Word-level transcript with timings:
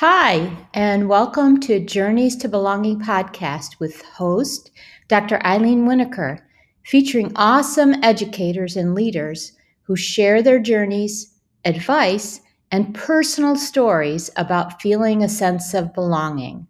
Hi, 0.00 0.54
and 0.74 1.08
welcome 1.08 1.58
to 1.60 1.80
Journeys 1.80 2.36
to 2.36 2.50
Belonging 2.50 3.00
podcast 3.00 3.80
with 3.80 4.02
host 4.02 4.70
Dr. 5.08 5.42
Eileen 5.42 5.86
Winokur, 5.86 6.38
featuring 6.84 7.32
awesome 7.34 7.94
educators 8.04 8.76
and 8.76 8.94
leaders 8.94 9.52
who 9.84 9.96
share 9.96 10.42
their 10.42 10.58
journeys, 10.58 11.38
advice, 11.64 12.42
and 12.70 12.94
personal 12.94 13.56
stories 13.56 14.28
about 14.36 14.82
feeling 14.82 15.22
a 15.22 15.30
sense 15.30 15.72
of 15.72 15.94
belonging. 15.94 16.66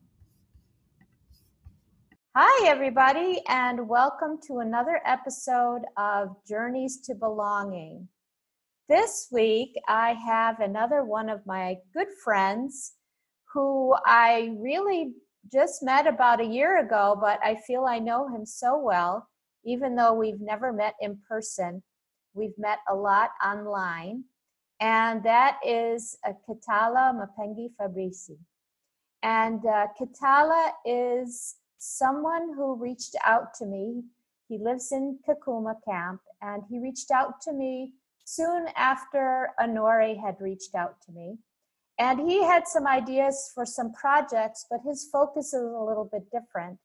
Hi, 2.36 2.68
everybody, 2.68 3.42
and 3.48 3.88
welcome 3.88 4.38
to 4.46 4.58
another 4.58 5.00
episode 5.04 5.82
of 5.96 6.28
Journeys 6.46 7.00
to 7.06 7.16
Belonging. 7.16 8.06
This 8.88 9.26
week, 9.32 9.74
I 9.88 10.12
have 10.12 10.60
another 10.60 11.02
one 11.02 11.28
of 11.28 11.44
my 11.44 11.78
good 11.92 12.06
friends 12.22 12.92
who 13.56 13.94
I 14.04 14.54
really 14.58 15.14
just 15.50 15.82
met 15.82 16.06
about 16.06 16.42
a 16.42 16.44
year 16.44 16.80
ago, 16.84 17.16
but 17.18 17.40
I 17.42 17.54
feel 17.66 17.86
I 17.86 17.98
know 17.98 18.28
him 18.28 18.44
so 18.44 18.78
well, 18.78 19.30
even 19.64 19.96
though 19.96 20.12
we've 20.12 20.42
never 20.42 20.74
met 20.74 20.94
in 21.00 21.18
person. 21.26 21.82
We've 22.34 22.58
met 22.58 22.80
a 22.86 22.94
lot 22.94 23.30
online, 23.42 24.24
and 24.78 25.22
that 25.24 25.58
is 25.66 26.18
uh, 26.28 26.32
Kitala 26.46 27.14
Mapengi 27.18 27.68
Fabrici. 27.80 28.36
And 29.22 29.64
uh, 29.64 29.86
is 30.84 31.54
someone 31.78 32.52
who 32.54 32.76
reached 32.76 33.16
out 33.24 33.54
to 33.54 33.64
me. 33.64 34.02
He 34.50 34.58
lives 34.58 34.92
in 34.92 35.18
Kakuma 35.26 35.76
camp, 35.88 36.20
and 36.42 36.62
he 36.68 36.78
reached 36.78 37.10
out 37.10 37.40
to 37.44 37.54
me 37.54 37.94
soon 38.26 38.66
after 38.76 39.48
Honore 39.58 40.14
had 40.22 40.36
reached 40.40 40.74
out 40.74 40.96
to 41.06 41.12
me. 41.12 41.38
And 41.98 42.20
he 42.20 42.42
had 42.42 42.68
some 42.68 42.86
ideas 42.86 43.50
for 43.54 43.64
some 43.64 43.92
projects, 43.92 44.66
but 44.70 44.80
his 44.84 45.08
focus 45.10 45.54
is 45.54 45.62
a 45.62 45.84
little 45.84 46.08
bit 46.10 46.30
different. 46.30 46.78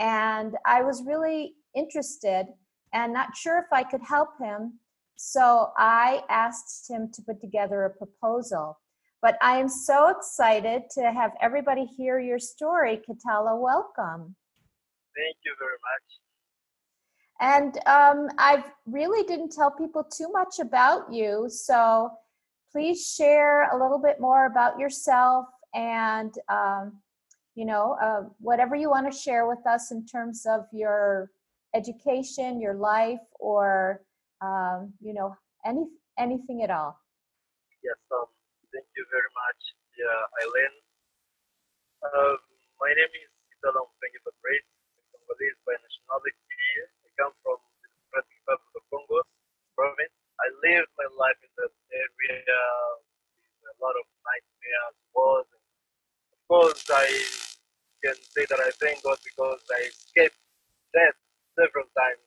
And 0.00 0.56
I 0.66 0.82
was 0.82 1.04
really 1.04 1.54
interested 1.76 2.46
and 2.92 3.12
not 3.12 3.36
sure 3.36 3.58
if 3.58 3.72
I 3.72 3.84
could 3.84 4.02
help 4.02 4.30
him. 4.40 4.80
So 5.16 5.72
I 5.76 6.22
asked 6.28 6.90
him 6.90 7.10
to 7.12 7.22
put 7.22 7.40
together 7.40 7.84
a 7.84 7.90
proposal. 7.90 8.78
But 9.20 9.36
I 9.42 9.58
am 9.58 9.68
so 9.68 10.08
excited 10.08 10.82
to 10.92 11.12
have 11.12 11.32
everybody 11.40 11.84
hear 11.84 12.20
your 12.20 12.38
story. 12.38 12.98
Kitala, 12.98 13.60
welcome. 13.60 14.36
Thank 15.16 15.36
you 15.44 15.54
very 15.58 15.78
much. 15.88 16.08
And 17.40 17.76
um, 17.86 18.28
I 18.38 18.64
really 18.86 19.24
didn't 19.26 19.52
tell 19.52 19.70
people 19.70 20.04
too 20.04 20.30
much 20.32 20.58
about 20.60 21.12
you. 21.12 21.48
So 21.48 22.10
please 22.72 23.14
share 23.16 23.70
a 23.70 23.82
little 23.82 23.98
bit 23.98 24.20
more 24.20 24.46
about 24.46 24.78
yourself 24.78 25.46
and 25.74 26.34
um, 26.48 26.92
you 27.54 27.64
know 27.64 27.96
uh, 28.02 28.22
whatever 28.40 28.76
you 28.76 28.90
want 28.90 29.10
to 29.10 29.16
share 29.16 29.46
with 29.48 29.64
us 29.66 29.90
in 29.90 30.04
terms 30.06 30.46
of 30.46 30.66
your 30.72 31.30
education 31.74 32.60
your 32.60 32.74
life 32.74 33.26
or 33.40 34.02
um, 34.40 34.92
you 35.00 35.12
know 35.14 35.34
any 35.66 35.84
anything 36.18 36.62
at 36.62 36.70
all 36.70 36.98
yes 37.82 37.96
um, 38.12 38.26
thank 38.72 38.86
you 38.96 39.04
very 39.10 39.30
much 39.34 39.60
yeah 39.96 40.44
eileen 40.44 40.74
uh, 41.98 42.36
my 42.78 42.94
name 42.94 43.10
is 43.10 43.30
Italon 43.58 43.90
Pengipatrace, 43.98 44.70
Congolese 45.10 45.58
by 45.66 45.74
nationality. 45.82 46.46
I 47.02 47.10
come 47.18 47.34
from 47.42 47.58
the 47.82 47.90
Democratic 47.90 48.30
Republic 48.46 48.70
of 48.78 48.84
Congo 48.86 49.18
province. 49.74 50.14
I 50.38 50.46
live 50.62 50.86
my 50.94 51.10
life 51.18 51.38
in 51.42 51.50
that 51.58 51.74
area 51.98 52.60
with 53.58 53.74
a 53.74 53.76
lot 53.82 53.94
of 53.98 54.06
nightmares, 54.22 54.96
wars. 55.14 55.48
Of 56.32 56.40
course, 56.46 56.82
I 56.90 57.08
can 58.04 58.16
say 58.34 58.46
that 58.48 58.60
I 58.62 58.70
thank 58.78 59.02
God 59.02 59.18
because 59.26 59.60
I 59.74 59.90
escaped 59.90 60.38
death 60.94 61.18
several 61.58 61.90
times 61.98 62.22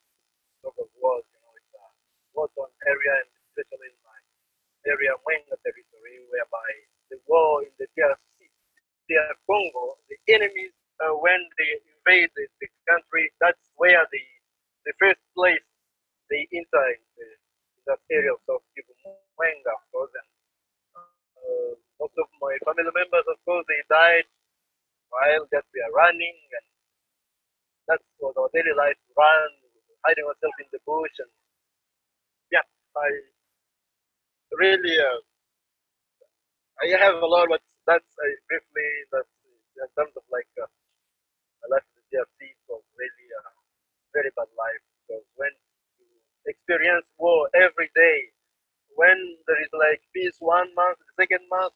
because 0.60 0.78
of 0.78 0.90
wars. 1.00 1.26
You 1.32 1.40
know, 1.42 1.54
it's 1.56 1.74
a 1.80 1.86
war-torn 2.36 2.72
area, 2.86 3.14
and 3.24 3.30
especially 3.52 3.90
in 3.92 3.98
my 4.04 4.20
area, 4.88 5.16
Mwenga 5.24 5.56
territory, 5.64 6.16
whereby 6.30 6.70
the 7.10 7.18
war 7.28 7.64
in 7.64 7.74
the 7.80 7.88
DRC, 7.96 8.38
DR 9.08 9.36
Congo, 9.48 9.98
the 10.12 10.18
enemies, 10.32 10.76
uh, 11.02 11.16
when 11.18 11.42
they 11.58 11.82
invaded 11.98 12.50
the 12.62 12.70
country, 12.88 13.32
that's 13.40 13.62
where 13.78 14.06
the 14.12 14.24
the 14.86 14.94
first 14.98 15.22
place 15.38 15.62
they 16.30 16.48
enter 16.54 16.86
the 17.18 17.28
that 17.88 18.00
area 18.12 18.32
of 18.34 18.40
South 18.48 18.64
Kivu, 18.74 18.94
Mwenga, 19.38 19.72
of 19.76 19.84
course, 19.92 20.14
and 20.16 20.30
uh, 21.40 21.74
most 22.00 22.16
of 22.18 22.28
my 22.42 22.56
family 22.66 22.92
members, 22.96 23.26
of 23.28 23.38
course, 23.46 23.66
they 23.68 23.82
died 23.90 24.28
while 25.10 25.46
that 25.52 25.66
we 25.74 25.80
are 25.82 25.94
running, 25.94 26.38
and 26.58 26.68
that 27.88 28.02
was 28.22 28.36
our 28.38 28.50
daily 28.54 28.74
life, 28.78 28.98
run, 29.18 29.52
hiding 30.06 30.26
ourselves 30.26 30.58
in 30.60 30.70
the 30.72 30.80
bush, 30.86 31.16
and 31.20 31.32
yeah, 32.52 32.66
I 32.98 33.10
really, 34.60 34.96
uh, 35.00 35.20
I 36.84 36.86
have 37.00 37.16
a 37.22 37.26
lot, 37.28 37.48
but 37.50 37.62
that's 37.88 38.12
uh, 38.20 38.28
briefly, 38.48 38.90
that's 39.12 39.30
in 39.80 39.90
terms 39.98 40.14
of 40.18 40.24
like 40.32 40.50
uh, 40.62 40.68
my 41.64 41.78
life 41.78 41.86
in 41.96 42.02
the 42.02 42.06
DRC, 42.18 42.40
was 42.70 42.84
really 42.98 43.28
a 43.38 43.44
very 44.14 44.32
bad 44.36 44.50
life, 44.58 44.84
because 45.08 45.26
when 45.36 45.54
you 46.00 46.08
experience 46.48 47.06
war 47.18 47.50
every 47.56 47.90
day. 47.96 48.32
When 48.96 49.18
there 49.48 49.62
is 49.62 49.72
like 49.74 50.02
peace 50.16 50.38
one 50.40 50.70
month, 50.76 51.00
the 51.00 51.24
second 51.24 51.46
month, 51.50 51.74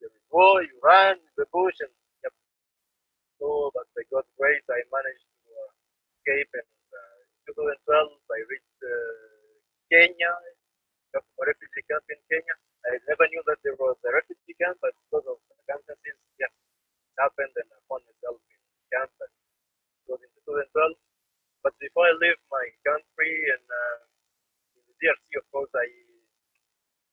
there 0.00 0.10
is 0.10 0.24
war, 0.30 0.62
you 0.62 0.74
run 0.82 1.16
the 1.36 1.46
bush, 1.52 1.76
and 1.80 1.92
yep. 2.24 2.34
So, 3.38 3.70
but 3.74 3.86
by 3.94 4.02
God's 4.10 4.30
grace, 4.38 4.64
I 4.70 4.80
managed 4.90 5.26
to 5.28 5.40
uh, 5.50 5.70
escape. 6.18 6.50
And 6.56 6.70
uh, 6.92 7.50
in 7.50 7.54
2012, 7.84 8.32
I 8.34 8.40
reached 8.48 8.80
uh, 8.82 8.92
Kenya, 9.92 10.32
a 11.16 11.42
refugee 11.44 11.84
camp 11.90 12.06
in 12.08 12.20
Kenya. 12.30 12.56
I 12.88 12.98
never 13.06 13.26
knew 13.30 13.44
that 13.46 13.60
there 13.62 13.78
was 13.78 13.96
a 14.02 14.10
refugee 14.10 14.56
camp, 14.58 14.78
but 14.82 14.96
because 15.06 15.26
of 15.28 15.38
the 15.38 15.54
circumstances, 15.62 16.18
yeah, 16.40 16.50
it 16.50 17.16
happened, 17.20 17.54
and 17.54 17.68
I 17.70 17.78
found 17.86 18.02
myself 18.08 18.40
in 18.42 18.60
camp. 18.90 19.12
And 19.22 19.32
it 19.32 20.06
was 20.10 20.20
in 20.24 20.32
2012. 20.48 20.96
But 21.62 21.74
before 21.78 22.10
I 22.10 22.14
leave 22.18 22.40
my 22.50 22.66
country 22.82 23.32
and 23.54 23.64
uh, 23.70 23.98
in 24.74 24.82
the 24.82 24.94
DRC, 24.98 25.26
of 25.38 25.46
course, 25.54 25.70
I 25.78 25.86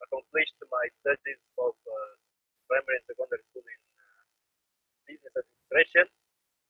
accomplished 0.10 0.58
my 0.66 0.86
studies 1.06 1.38
of 1.62 1.78
uh, 1.78 2.14
primary 2.66 2.98
and 2.98 3.06
secondary 3.06 3.46
school 3.46 3.62
in 3.62 3.82
uh, 3.94 4.26
business 5.06 5.34
administration, 5.38 6.06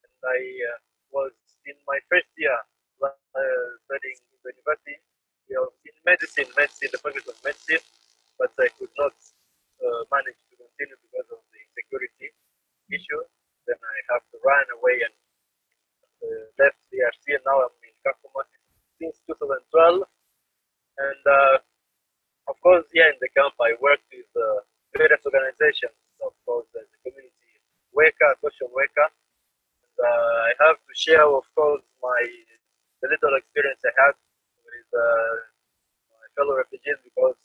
and 0.03 0.13
I 0.27 0.39
uh, 0.67 0.77
was 1.15 1.31
in 1.63 1.79
my 1.87 2.03
first 2.11 2.27
year 2.35 2.59
uh, 2.99 3.15
studying 3.87 4.19
in 4.19 4.37
the 4.43 4.51
university. 4.51 4.99
You 5.47 5.55
know, 5.63 5.71
in 5.87 5.95
medicine, 6.03 6.51
medicine, 6.59 6.91
the 6.91 6.99
focus 6.99 7.25
of 7.31 7.39
medicine, 7.41 7.81
but 8.35 8.51
I 8.59 8.67
could 8.75 8.91
not 8.99 9.15
uh, 9.81 10.03
manage 10.11 10.37
to 10.51 10.59
continue 10.59 10.99
because 11.09 11.31
of 11.31 11.41
the 11.49 11.61
security 11.73 12.35
issue. 12.91 13.23
Then 13.65 13.79
I 13.79 13.97
have 14.13 14.21
to 14.29 14.37
run 14.43 14.67
away 14.77 15.07
and 15.07 15.15
left 16.59 16.77
DRC 16.91 17.39
and 17.39 17.45
now 17.47 17.63
I'm 17.63 17.73
in 17.87 17.95
Kakuma 18.03 18.43
since 18.99 19.23
2012. 19.25 20.03
And 20.99 21.23
uh, 21.23 21.55
of 22.51 22.55
course, 22.59 22.85
yeah, 22.91 23.07
in 23.07 23.17
the 23.23 23.31
camp 23.31 23.55
I 23.61 23.79
worked 23.79 24.03
with 24.11 24.27
uh, 24.35 24.59
various 24.97 25.23
organizations, 25.23 25.95
of 26.19 26.35
course, 26.43 26.67
as 26.75 26.87
a 26.89 26.99
community 27.07 27.53
worker, 27.95 28.35
social 28.43 28.67
worker. 28.75 29.07
And 29.07 29.95
uh, 29.95 30.51
I 30.51 30.53
have 30.67 30.77
to 30.83 30.93
share, 30.93 31.23
of 31.23 31.47
course, 31.55 31.85
my 32.03 32.21
the 32.99 33.07
little 33.07 33.39
experience 33.39 33.79
I 33.87 33.95
had 33.95 34.15
with 34.59 34.89
uh, 34.91 35.35
my 36.19 36.27
fellow 36.35 36.59
refugees 36.59 36.99
because 36.99 37.39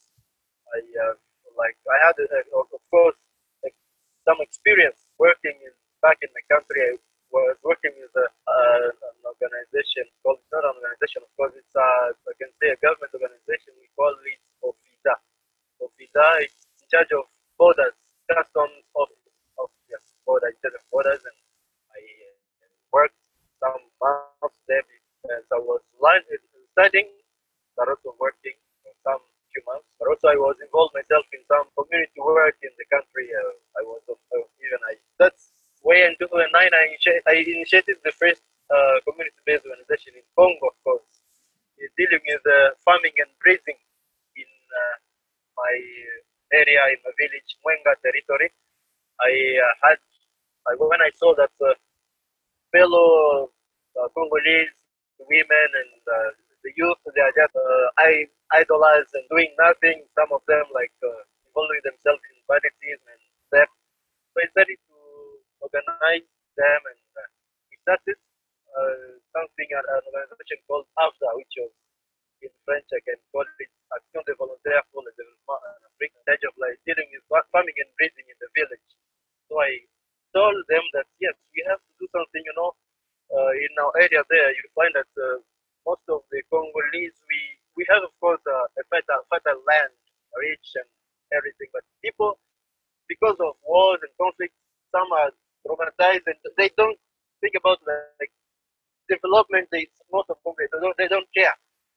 I 0.74 0.82
uh, 0.82 1.14
like 1.54 1.78
I 1.86 2.10
had, 2.10 2.18
uh, 2.18 2.58
of 2.58 2.82
course, 2.90 3.14
like, 3.62 3.78
some 4.26 4.42
experience 4.42 4.98
working 5.14 5.54
in 5.62 5.70
back 6.02 6.18
in 6.26 6.30
my 6.34 6.42
country. 6.50 6.82
I 6.82 6.98
was 7.34 7.58
working 7.66 7.90
with 7.98 8.14
a, 8.14 8.26
uh, 8.30 8.86
an 9.10 9.18
organization 9.26 10.06
called, 10.22 10.38
it's 10.38 10.52
not 10.54 10.62
an 10.62 10.78
organization, 10.78 11.26
of 11.26 11.32
course, 11.34 11.50
it's 11.58 11.74
a, 11.74 12.14
I 12.14 12.34
can 12.38 12.54
say 12.62 12.70
a 12.70 12.78
government 12.78 13.10
organization. 13.10 13.74
We 13.74 13.90
call 13.98 14.14
it 14.14 14.38
OFIDA. 14.62 15.14
OFIDA 15.82 16.46
is 16.46 16.54
in 16.78 16.86
charge 16.86 17.10
of 17.10 17.26
borders, 17.58 17.98
customs 18.30 18.86
office 18.94 19.18
of 19.58 19.66
yes, 19.90 20.14
border, 20.22 20.54
in 20.54 20.58
charge 20.62 20.78
of 20.78 20.86
borders, 20.94 21.22
and 21.26 21.38
I 21.90 22.00
uh, 22.06 22.70
worked 22.94 23.18
some 23.58 23.82
months 23.98 24.62
there 24.70 24.86
as 25.34 25.44
I 25.50 25.58
was 25.58 25.82
learning, 25.98 26.38
studying, 26.70 27.10
but 27.74 27.90
also 27.90 28.14
working 28.22 28.54
for 28.86 28.94
some 29.02 29.22
few 29.50 29.64
months. 29.66 29.90
But 29.98 30.06
also 30.12 30.30
I 30.30 30.38
was 30.38 30.54
involved 30.62 30.94
myself 30.94 31.26
in 31.34 31.42
some 31.50 31.66
community 31.74 32.22
work 32.22 32.62
in 32.62 32.70
the 32.78 32.86
country. 32.94 33.26
Uh, 33.34 33.58
I 33.74 33.82
was 33.82 34.06
uh, 34.06 34.38
even 34.62 34.78
I 34.86 35.00
that's 35.18 35.54
way 35.84 36.08
in 36.08 36.16
2009, 36.16 36.48
I, 36.50 36.82
initi- 36.88 37.24
I 37.28 37.44
initiated 37.44 38.00
the 38.02 38.10
first 38.16 38.40
uh, 38.72 38.96
community-based 39.04 39.68
organization 39.68 40.16
in 40.16 40.24
Congo, 40.32 40.72
of 40.72 40.76
course, 40.82 41.04
dealing 42.00 42.24
with 42.24 42.40
uh, 42.48 42.72
farming 42.80 43.12
and 43.20 43.28
grazing 43.38 43.76
in 44.34 44.48
uh, 44.48 44.96
my 45.54 45.62
area, 46.52 46.82
in 46.92 46.98
my 47.04 47.12
village, 47.18 47.50
Mwenga 47.62 47.94
territory. 48.02 48.50
I 49.20 49.32
uh, 49.62 49.74
had 49.82 49.98
I, 50.66 50.72
when 50.78 51.02
I 51.02 51.10
saw 51.14 51.34
that 51.34 51.54
uh, 51.62 51.74
fellow 52.72 53.50
uh, 53.98 54.08
Congolese 54.14 54.74
women 55.20 55.68
and 55.80 55.92
the 56.64 56.72
youth 56.76 56.98
they 57.14 57.22
are 57.22 57.34
just 57.36 57.54
I 57.98 58.26
idolize 58.52 59.10
and 59.14 59.26
doing 59.30 59.52
nothing. 59.60 60.02
Some 60.18 60.32
of 60.32 60.42
them 60.48 60.64
like 60.74 60.92
involving 61.46 61.82
themselves 61.86 62.22
in 62.34 62.36
vanities 62.50 63.00
and 63.06 63.22
theft. 63.52 63.74
So 64.34 64.42
I 64.42 64.46
started 64.50 64.78
to 64.90 64.98
organize 65.62 66.26
them 66.58 66.80
and 66.90 67.02
uh, 67.14 67.28
we 67.70 67.78
started 67.86 68.18
uh, 68.74 69.22
something 69.30 69.68
an 69.70 69.86
organization 69.86 70.58
called 70.66 70.90
AFDA, 70.98 71.30
which 71.38 71.54
was 71.62 71.70
in 72.44 72.52
French 72.68 72.86
I 72.92 73.00
can 73.02 73.18
call 73.32 73.44
it 73.44 73.70
Action 73.96 74.22
de 74.28 74.34
Volontaires 74.36 74.84
pour 74.92 75.02
le 75.02 75.12
Développement 75.16 75.58
en 75.58 75.80
Afrique, 75.88 76.12
stage 76.22 76.44
of 76.44 76.54
like 76.60 76.76
dealing 76.84 77.08
with 77.08 77.24
farming 77.50 77.76
and 77.80 77.90
breeding 77.96 78.28
in 78.28 78.38
the 78.38 78.50
village. 78.52 78.88
So 79.48 79.56
I 79.60 79.80
told 80.36 80.56
them 80.68 80.84
that 80.94 81.08
yes, 81.18 81.34
we 81.56 81.64
have 81.66 81.80
to 81.80 81.92
do 81.98 82.06
something. 82.12 82.42
You 82.44 82.56
know, 82.60 82.70
uh, 83.32 83.52
in 83.56 83.72
our 83.80 83.94
area 83.96 84.20
there, 84.28 84.50
you 84.52 84.64
find 84.76 84.92
that 84.92 85.10
uh, 85.16 85.40
most 85.88 86.04
of 86.12 86.22
the 86.28 86.44
Congolese 86.52 87.16
we 87.26 87.40
we 87.76 87.82
have 87.90 88.04
of 88.04 88.12
course 88.20 88.42
uh, 88.46 88.66
a 88.78 88.82
fertile, 88.92 89.24
fertile 89.32 89.62
land, 89.64 89.92
rich 90.36 90.68
and 90.76 90.88
everything, 91.32 91.68
but 91.72 91.82
people 92.04 92.38
because 93.08 93.36
of 93.40 93.56
wars 93.64 94.00
and 94.02 94.12
conflicts, 94.20 94.56
some 94.92 95.08
are 95.12 95.30
traumatized 95.66 96.26
and 96.26 96.38
they 96.56 96.70
don't 96.76 96.98
think 97.40 97.54
about 97.56 97.78
like 97.86 98.32
development. 99.08 99.68
They 99.70 99.86
most 100.12 100.30
of 100.30 100.36
them 100.44 100.54
they 100.58 100.68
don't, 100.72 100.96
they 100.96 101.08
don't 101.08 101.28
care. 101.36 101.54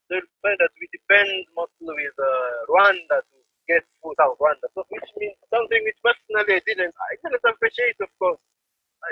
That 0.10 0.72
we 0.80 0.88
depend 0.96 1.28
mostly 1.52 1.92
with 1.92 2.16
uh, 2.16 2.72
Rwanda 2.72 3.20
to 3.20 3.38
get 3.68 3.84
food 4.00 4.16
out 4.24 4.36
of 4.36 4.40
Rwanda, 4.40 4.72
so 4.72 4.88
which 4.88 5.12
means 5.20 5.36
something 5.52 5.84
which 5.84 6.00
personally 6.00 6.56
I 6.56 6.64
didn't 6.64 6.96
I 6.96 7.14
didn't 7.20 7.44
appreciate, 7.44 8.00
of 8.00 8.08
course. 8.16 8.40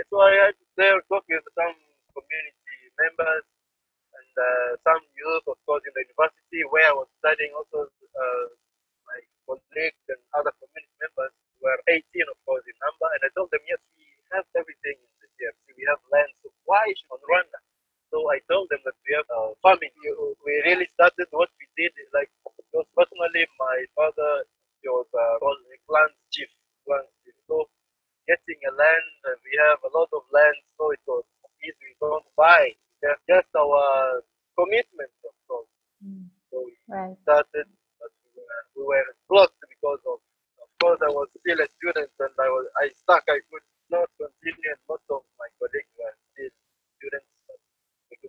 So 0.10 0.16
I 0.24 0.32
had 0.48 0.56
there 0.80 0.96
talk 1.12 1.28
with 1.28 1.44
some 1.52 1.76
community 2.16 2.80
members 2.96 3.44
and 4.16 4.32
uh, 4.40 4.70
some 4.88 5.04
youth, 5.20 5.46
of 5.52 5.60
course, 5.68 5.84
in 5.84 5.92
the 5.92 6.08
university 6.08 6.64
where 6.72 6.88
I 6.88 6.96
was 6.96 7.12
studying. 7.20 7.52
Also, 7.52 7.92
uh, 7.92 8.46
my 9.04 9.20
colleagues 9.44 10.06
and 10.08 10.22
other 10.32 10.56
community 10.56 10.96
members 11.04 11.36
were 11.60 11.76
18, 11.92 12.02
of 12.32 12.40
course, 12.48 12.64
in 12.64 12.76
number, 12.80 13.08
and 13.12 13.22
I 13.28 13.30
told 13.36 13.52
them, 13.52 13.64
yes, 13.68 13.84
we 14.00 14.08
have 14.32 14.48
everything 14.56 14.96
in 14.96 15.12
the 15.20 15.28
DRC. 15.36 15.76
We 15.76 15.84
have 15.92 16.00
land, 16.08 16.32
so 16.40 16.56
why 16.64 16.88
should 16.96 17.12
on 17.12 17.20
Rwanda? 17.28 17.60
So 18.16 18.24
I 18.32 18.40
told 18.48 18.72
them 18.72 18.80
that 18.88 18.96
we 19.04 19.12
have 19.12 19.28
uh, 19.28 19.52
farming. 19.60 19.92
We 20.00 20.54
really 20.64 20.88
started 20.96 21.28
what 21.36 21.52
we 21.60 21.68
did 21.76 21.92
is 22.00 22.08
like 22.16 22.32
because 22.56 22.88
personally 22.96 23.44
my 23.60 23.78
father 23.92 24.48
he 24.80 24.88
was 24.88 25.04
uh, 25.12 25.36
called 25.44 25.60
a 25.68 25.78
clan 25.84 26.08
chief, 26.32 26.48
clan 26.88 27.04
chief. 27.20 27.36
So 27.52 27.68
getting 28.24 28.56
a 28.70 28.74
land, 28.78 29.08
uh, 29.28 29.36
we 29.44 29.52
have 29.68 29.84
a 29.84 29.92
lot 29.92 30.08
of 30.16 30.24
land, 30.32 30.56
so 30.80 30.96
it 30.96 31.04
was 31.04 31.28
easy. 31.60 31.76
We 31.76 32.00
don't 32.00 32.24
buy. 32.40 32.72
Just 33.04 33.20
just 33.28 33.52
our 33.52 34.24
commitment, 34.56 35.12
of 35.28 35.36
course. 35.52 35.72
Mm. 36.00 36.32
So 36.56 36.64
we 36.64 36.72
right. 36.88 37.20
started, 37.28 37.68
but 38.00 38.16
we 38.24 38.40
were, 38.40 38.64
we 38.80 38.84
were 38.96 39.08
blocked 39.28 39.60
because 39.60 40.00
of. 40.08 40.24
Of 40.64 40.72
course, 40.80 41.00
I 41.04 41.12
was 41.12 41.28
still 41.36 41.60
a 41.60 41.68
student, 41.68 42.12
and 42.16 42.36
I 42.40 42.48
was 42.48 42.66
I 42.80 42.96
stuck. 42.96 43.28
I 43.28 43.44
could 43.52 43.68
not 43.92 44.08
continue, 44.16 44.72
and 44.72 44.82
most 44.88 45.08
of 45.12 45.28
my 45.36 45.52
colleagues 45.60 45.92
were 46.00 46.16
still 46.32 46.54
students 47.00 47.36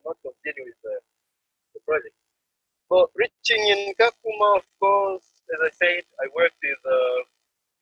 not 0.06 0.16
continue 0.22 0.70
with 0.70 0.80
the, 0.86 0.96
the 1.74 1.80
project. 1.82 2.14
For 2.86 3.10
reaching 3.18 3.58
in 3.66 3.90
Kakuma, 3.98 4.62
of 4.62 4.66
course, 4.78 5.26
as 5.50 5.58
I 5.58 5.72
said, 5.74 6.06
I 6.22 6.30
worked 6.30 6.62
with 6.62 6.82
uh, 6.86 7.26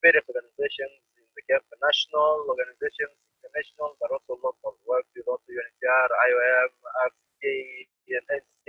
various 0.01 0.25
organizations 0.25 0.97
in 1.21 1.29
the 1.37 1.45
camp, 1.45 1.69
national 1.85 2.49
organizations, 2.49 3.13
international, 3.45 4.01
but 4.01 4.09
also 4.09 4.41
local. 4.41 4.81
Worked 4.89 5.13
with 5.13 5.29
also 5.29 5.45
UNHCR, 5.45 6.09
IOM, 6.09 6.73
RCK, 7.13 7.45
and 8.17 8.27
NCK. 8.41 8.69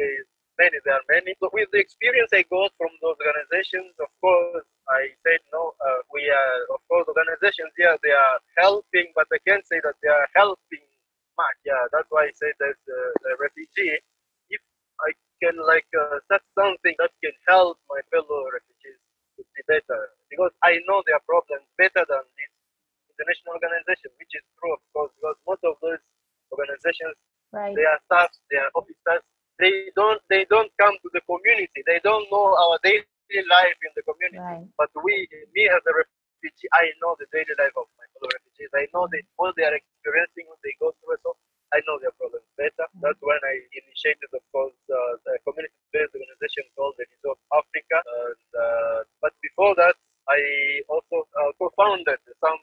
Many, 0.59 0.79
there 0.88 0.95
are 0.95 1.07
many. 1.12 1.35
So 1.39 1.51
with 1.51 1.67
the 1.75 1.79
experience 1.79 2.31
I 2.31 2.47
got 2.47 2.71
from 2.79 2.91
those 3.03 3.19
organizations, 3.19 3.91
of 4.00 4.07
course, 4.24 4.67
I 4.88 5.12
said 5.24 5.44
no. 5.51 5.75
Uh, 5.79 6.00
we 6.15 6.24
are, 6.31 6.59
of 6.75 6.79
course, 6.88 7.07
organizations 7.12 7.75
here. 7.75 7.91
Yeah, 7.91 8.00
they 8.03 8.15
are 8.15 8.39
helping, 8.59 9.12
but 9.15 9.27
I 9.31 9.39
can't 9.44 9.67
say 9.67 9.83
that 9.83 10.00
they 10.00 10.12
are 10.12 10.27
helping 10.35 10.83
much. 11.38 11.59
Yeah, 11.67 11.83
that's 11.91 12.07
why 12.09 12.31
I 12.31 12.33
say 12.35 12.51
that 12.59 12.79
uh, 12.88 13.12
the 13.24 13.31
refugee, 13.39 14.00
if 14.50 14.62
I 15.03 15.12
can 15.44 15.55
uh, 16.35 16.43
something 16.59 16.95
that 16.99 17.15
can 17.23 17.31
help 17.47 17.79
my 17.87 18.03
fellow 18.11 18.43
refugees 18.51 18.99
to 19.39 19.47
be 19.55 19.63
better, 19.71 20.11
because 20.27 20.51
I 20.67 20.83
know 20.83 20.99
their 21.07 21.23
problems 21.23 21.63
better 21.79 22.03
than 22.03 22.23
this 22.35 22.51
international 23.15 23.55
organization, 23.55 24.11
which 24.19 24.35
is 24.35 24.43
true, 24.59 24.75
of 24.75 24.83
course, 24.91 25.15
because 25.15 25.39
most 25.47 25.63
of 25.63 25.79
those 25.79 26.03
organizations, 26.51 27.15
right. 27.55 27.71
they 27.71 27.87
are 27.87 27.99
staff, 28.11 28.35
they 28.51 28.59
are 28.59 28.67
officers, 28.75 29.23
they 29.55 29.87
don't 29.95 30.19
they 30.27 30.43
don't 30.51 30.67
come 30.75 30.99
to 30.99 31.09
the 31.15 31.23
community. 31.23 31.79
They 31.87 32.03
don't 32.03 32.27
know 32.27 32.59
our 32.59 32.75
daily 32.83 33.07
life 33.47 33.79
in 33.88 33.91
the 33.95 34.03
community. 34.03 34.43
Right. 34.43 34.67
But 34.75 34.91
we, 34.99 35.23
me 35.55 35.71
as 35.71 35.79
a 35.88 35.93
refugee, 35.95 36.67
I 36.75 36.91
know 36.99 37.15
the 37.15 37.27
daily 37.31 37.55
life 37.55 37.71
of 37.79 37.88
my 37.95 38.03
fellow 38.19 38.35
refugees. 38.35 38.67
I 38.75 38.91
know 38.91 39.07
that 39.07 39.23
what 39.39 39.55
they 39.55 39.63
are 39.63 39.71
experiencing 39.71 40.51
when 40.51 40.59
they 40.59 40.75
go 40.75 40.91
through 40.99 41.15
it. 41.15 41.23
So 41.23 41.39
I 41.71 41.79
know 41.88 41.95
their 42.03 42.11
problems 42.19 42.43
better. 42.59 42.83
Mm-hmm. 42.83 43.07
That's 43.07 43.21
when 43.23 43.39
I 43.47 43.55
initiated, 43.79 44.27
of 44.35 44.43
course, 44.51 44.75
uh, 44.91 45.31
a 45.31 45.39
community-based 45.47 46.11
organization 46.11 46.67
called 46.75 46.99
the 46.99 47.07
Resort 47.15 47.39
Africa. 47.55 47.97
And, 48.03 48.43
uh, 48.59 48.99
but 49.23 49.31
before 49.39 49.71
that, 49.79 49.95
I 50.27 50.39
also 50.91 51.23
uh, 51.31 51.55
co-founded 51.55 52.19
some 52.43 52.59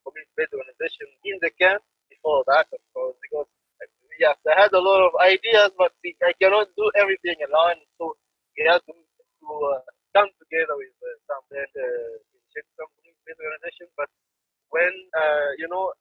community-based 0.00 0.56
organization 0.56 1.12
in 1.28 1.36
the 1.44 1.52
camp. 1.60 1.84
Before 2.08 2.40
that, 2.48 2.72
of 2.72 2.80
course, 2.96 3.20
because 3.20 3.52
yes, 4.16 4.36
I 4.48 4.56
had 4.56 4.72
a 4.72 4.80
lot 4.80 5.04
of 5.04 5.12
ideas, 5.26 5.70
but 5.76 5.92
I 6.22 6.32
cannot 6.40 6.68
do 6.76 6.86
everything 6.94 7.36
alone. 7.46 7.82
So 7.98 8.14
we 8.54 8.64
had 8.70 8.80
to, 8.86 8.94
to 8.94 9.48
uh, 9.74 9.80
come 10.14 10.30
together 10.38 10.74
with 10.78 10.94
uh, 11.02 11.08
some 11.28 11.44
uh, 11.50 12.14
some 12.78 12.88
community 12.96 13.36
organization, 13.36 13.86
but 13.98 14.08
when 14.70 14.92
uh, 15.12 15.50
you 15.58 15.68
know 15.68 15.92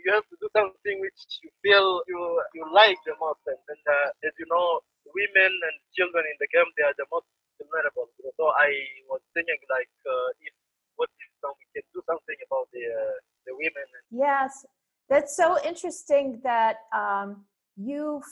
you 0.00 0.10
have 0.16 0.26
to 0.32 0.36
do 0.40 0.48
something 0.56 0.96
which 0.98 1.20
you 1.44 1.50
feel 1.62 2.02
you 2.08 2.20
you 2.56 2.64
like 2.72 2.98
the 3.06 3.14
most, 3.20 3.42
and, 3.46 3.60
and 3.70 3.82
uh, 3.84 4.26
as 4.26 4.34
you 4.40 4.48
know, 4.48 4.80
women 5.12 5.52
and 5.52 5.76
children 5.92 6.24
in 6.24 6.36
the 6.40 6.48
camp 6.50 6.68
they 6.76 6.84
are 6.84 6.96
the 6.96 7.08
most 7.12 7.28
vulnerable. 7.60 8.08
So 8.40 8.44
I 8.56 8.72
was 9.12 9.20
thinking 9.36 9.60
like 9.68 9.92
uh, 10.08 10.28
if 10.40 10.54
what 10.96 11.12
if 11.20 11.30
we 11.40 11.66
can 11.76 11.84
do 11.92 12.00
something 12.08 12.38
about 12.48 12.66
the 12.72 12.84
uh, 12.88 13.16
the 13.46 13.52
women. 13.54 13.86
Yes, 14.10 14.64
that's 15.08 15.36
so 15.36 15.58
interesting 15.64 16.40
that 16.44 16.88
um, 16.92 17.44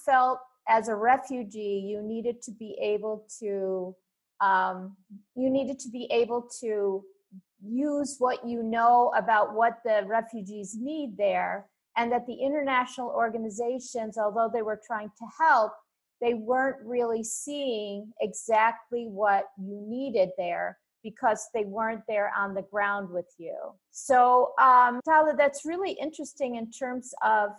felt 0.04 0.38
as 0.68 0.88
a 0.88 0.95
refugee 0.95 1.83
you 1.85 2.02
needed 2.02 2.42
to 2.42 2.50
be 2.52 2.76
able 2.80 3.26
to 3.40 3.95
um, 4.40 4.97
you 5.35 5.50
needed 5.50 5.78
to 5.80 5.88
be 5.88 6.07
able 6.12 6.49
to 6.61 7.02
use 7.61 8.16
what 8.18 8.47
you 8.47 8.62
know 8.62 9.12
about 9.16 9.54
what 9.54 9.78
the 9.85 10.02
refugees 10.07 10.76
need 10.78 11.16
there 11.16 11.66
and 11.97 12.12
that 12.12 12.26
the 12.26 12.35
international 12.35 13.09
organizations 13.09 14.16
although 14.16 14.50
they 14.52 14.62
were 14.62 14.80
trying 14.87 15.09
to 15.18 15.26
help 15.40 15.73
they 16.21 16.35
weren't 16.35 16.76
really 16.85 17.23
seeing 17.23 18.12
exactly 18.21 19.07
what 19.07 19.45
you 19.57 19.85
needed 19.87 20.30
there 20.37 20.78
because 21.02 21.49
they 21.54 21.64
weren't 21.64 22.02
there 22.09 22.33
on 22.37 22.54
the 22.54 22.62
ground 22.62 23.09
with 23.11 23.33
you. 23.38 23.57
So 23.90 24.52
um, 24.61 25.00
that's 25.37 25.64
really 25.64 25.92
interesting 25.92 26.57
in 26.57 26.71
terms 26.71 27.14
of 27.25 27.50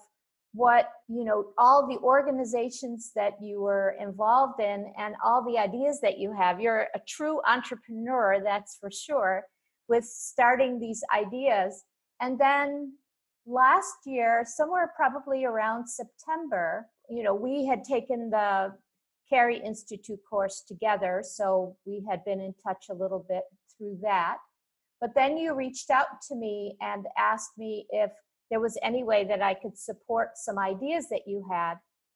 what 0.54 0.90
you 1.08 1.24
know 1.24 1.52
all 1.58 1.88
the 1.88 2.00
organizations 2.00 3.12
that 3.16 3.34
you 3.40 3.62
were 3.62 3.96
involved 4.00 4.60
in 4.60 4.92
and 4.98 5.14
all 5.24 5.46
the 5.46 5.60
ideas 5.60 6.00
that 6.02 6.18
you 6.18 6.34
have 6.34 6.60
you're 6.60 6.88
a 6.96 7.00
true 7.08 7.40
entrepreneur 7.46 8.42
that's 8.44 8.78
for 8.82 8.90
sure 8.90 9.44
with 9.90 10.06
starting 10.06 10.80
these 10.80 11.04
ideas. 11.14 11.84
And 12.22 12.40
then 12.40 12.94
last 13.46 14.06
year, 14.06 14.46
somewhere 14.46 14.94
probably 14.96 15.44
around 15.44 15.90
September, 15.90 16.88
you 17.10 17.24
know, 17.24 17.34
we 17.34 17.66
had 17.66 17.84
taken 17.84 18.30
the 18.30 18.74
Carey 19.30 19.60
Institute 19.66 20.20
course 20.30 20.64
together. 20.66 21.24
So 21.26 21.76
we 21.86 22.06
had 22.10 22.24
been 22.24 22.40
in 22.40 22.54
touch 22.66 22.86
a 22.90 22.94
little 22.94 23.26
bit 23.28 23.44
through 23.78 23.98
that. 24.04 24.38
But 25.02 25.16
then 25.16 25.38
you 25.38 25.56
reached 25.56 25.90
out 25.90 26.22
to 26.28 26.36
me 26.36 26.76
and 26.82 27.06
asked 27.18 27.58
me 27.58 27.88
if 27.90 28.12
there 28.50 28.60
was 28.60 28.78
any 28.82 29.04
way 29.04 29.24
that 29.26 29.42
I 29.42 29.54
could 29.54 29.78
support 29.78 30.32
some 30.36 30.58
ideas 30.58 31.08
that 31.10 31.28
you 31.28 31.46
had 31.52 31.76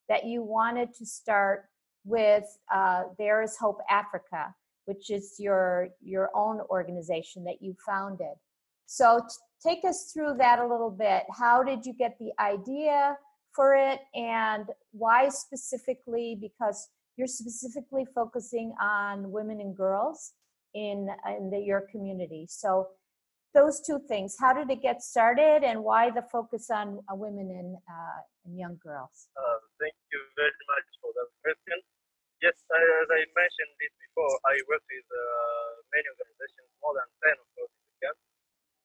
that 0.09 0.25
you 0.25 0.43
wanted 0.43 0.93
to 0.95 1.05
start 1.05 1.65
with 2.05 2.43
uh, 2.73 3.03
There 3.17 3.41
is 3.41 3.57
Hope 3.57 3.79
Africa 3.89 4.53
which 4.85 5.09
is 5.09 5.35
your 5.39 5.89
your 6.01 6.29
own 6.35 6.59
organization 6.69 7.43
that 7.45 7.61
you 7.61 7.75
founded. 7.85 8.35
So 8.85 9.19
t- 9.19 9.69
take 9.69 9.85
us 9.85 10.11
through 10.13 10.35
that 10.39 10.59
a 10.59 10.67
little 10.67 10.91
bit. 10.91 11.23
How 11.31 11.63
did 11.63 11.85
you 11.85 11.93
get 11.93 12.17
the 12.19 12.31
idea 12.39 13.15
for 13.55 13.75
it 13.75 13.99
and 14.13 14.65
why 14.91 15.29
specifically 15.29 16.37
because 16.39 16.89
you're 17.17 17.27
specifically 17.27 18.05
focusing 18.15 18.73
on 18.81 19.31
women 19.31 19.61
and 19.61 19.75
girls 19.75 20.33
in 20.73 21.07
in 21.37 21.49
the, 21.49 21.59
your 21.59 21.81
community. 21.91 22.47
So 22.49 22.87
those 23.53 23.79
two 23.81 24.01
things? 24.09 24.35
How 24.39 24.53
did 24.53 24.69
it 24.69 24.81
get 24.81 25.01
started, 25.01 25.63
and 25.63 25.85
why 25.85 26.09
the 26.09 26.25
focus 26.33 26.69
on 26.69 26.99
uh, 27.05 27.15
women 27.15 27.53
and, 27.53 27.77
uh, 27.85 28.19
and 28.45 28.57
young 28.57 28.77
girls? 28.81 29.29
Uh, 29.37 29.59
thank 29.79 29.93
you 30.11 30.19
very 30.35 30.63
much 30.73 30.87
for 30.99 31.13
that 31.13 31.29
question. 31.45 31.77
Yes, 32.41 32.57
as 32.59 33.07
I 33.07 33.21
mentioned 33.37 33.73
it 33.79 33.93
before, 34.03 34.33
I 34.49 34.59
work 34.67 34.83
with 34.83 35.07
uh, 35.07 35.69
many 35.95 36.05
organizations, 36.11 36.67
more 36.83 36.91
than 36.97 37.07
10 37.23 37.39
of 37.39 37.47
course. 37.55 37.71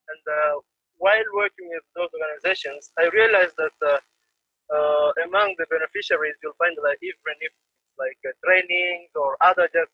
And 0.08 0.24
uh, 0.24 0.56
while 0.96 1.28
working 1.36 1.68
with 1.68 1.84
those 1.92 2.08
organizations, 2.16 2.88
I 2.96 3.12
realized 3.12 3.60
that 3.60 3.76
uh, 3.84 5.10
among 5.28 5.52
the 5.60 5.68
beneficiaries, 5.68 6.38
you'll 6.40 6.56
find 6.56 6.72
that 6.80 6.96
even 7.04 7.36
if 7.44 7.52
like 8.00 8.16
trainings 8.46 9.10
or 9.18 9.36
other 9.44 9.68
just 9.74 9.92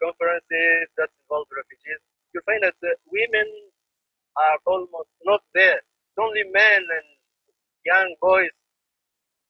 conferences 0.00 0.88
that 0.96 1.12
involve 1.20 1.50
refugees, 1.52 2.00
you'll 2.32 2.46
find 2.48 2.62
that 2.64 2.76
women 3.10 3.48
are 4.36 4.58
almost 4.66 5.12
not 5.24 5.42
there. 5.54 5.80
It's 5.80 6.20
only 6.20 6.44
men 6.52 6.82
and 6.82 7.08
young 7.84 8.14
boys 8.20 8.50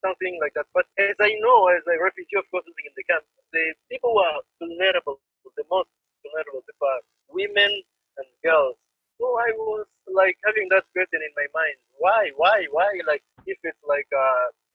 something 0.04 0.36
like 0.42 0.52
that. 0.58 0.66
But 0.74 0.90
as 0.98 1.14
I 1.22 1.38
know, 1.40 1.70
as 1.70 1.82
a 1.86 1.96
refugee, 2.02 2.36
of 2.36 2.46
course, 2.50 2.66
living 2.66 2.90
in 2.90 2.96
the 2.98 3.06
camp, 3.06 3.24
the 3.54 3.64
people 3.88 4.12
who 4.18 4.20
are 4.20 4.42
vulnerable, 4.58 5.22
the 5.56 5.66
most 5.70 5.88
vulnerable 6.26 6.66
people 6.66 6.90
are 6.90 7.02
women 7.30 7.70
and 8.18 8.28
girls. 8.42 8.76
So 9.22 9.38
I 9.38 9.54
was 9.54 9.86
like 10.10 10.34
having 10.42 10.66
that 10.74 10.84
question 10.92 11.22
in 11.22 11.32
my 11.38 11.46
mind. 11.54 11.78
Why, 12.02 12.34
why, 12.34 12.66
why? 12.74 12.90
Like 13.06 13.22
if 13.46 13.58
it's 13.62 13.82
like 13.86 14.10
a, 14.10 14.28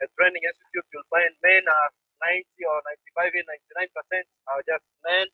a 0.03 0.07
training 0.15 0.43
institute, 0.47 0.87
you'll 0.95 1.11
find 1.11 1.29
men 1.43 1.67
are 1.67 1.89
90 2.23 2.47
or 2.71 2.79
95, 3.19 3.35
99 3.35 3.91
percent 3.91 4.25
are 4.47 4.63
just 4.63 4.85
men. 5.03 5.27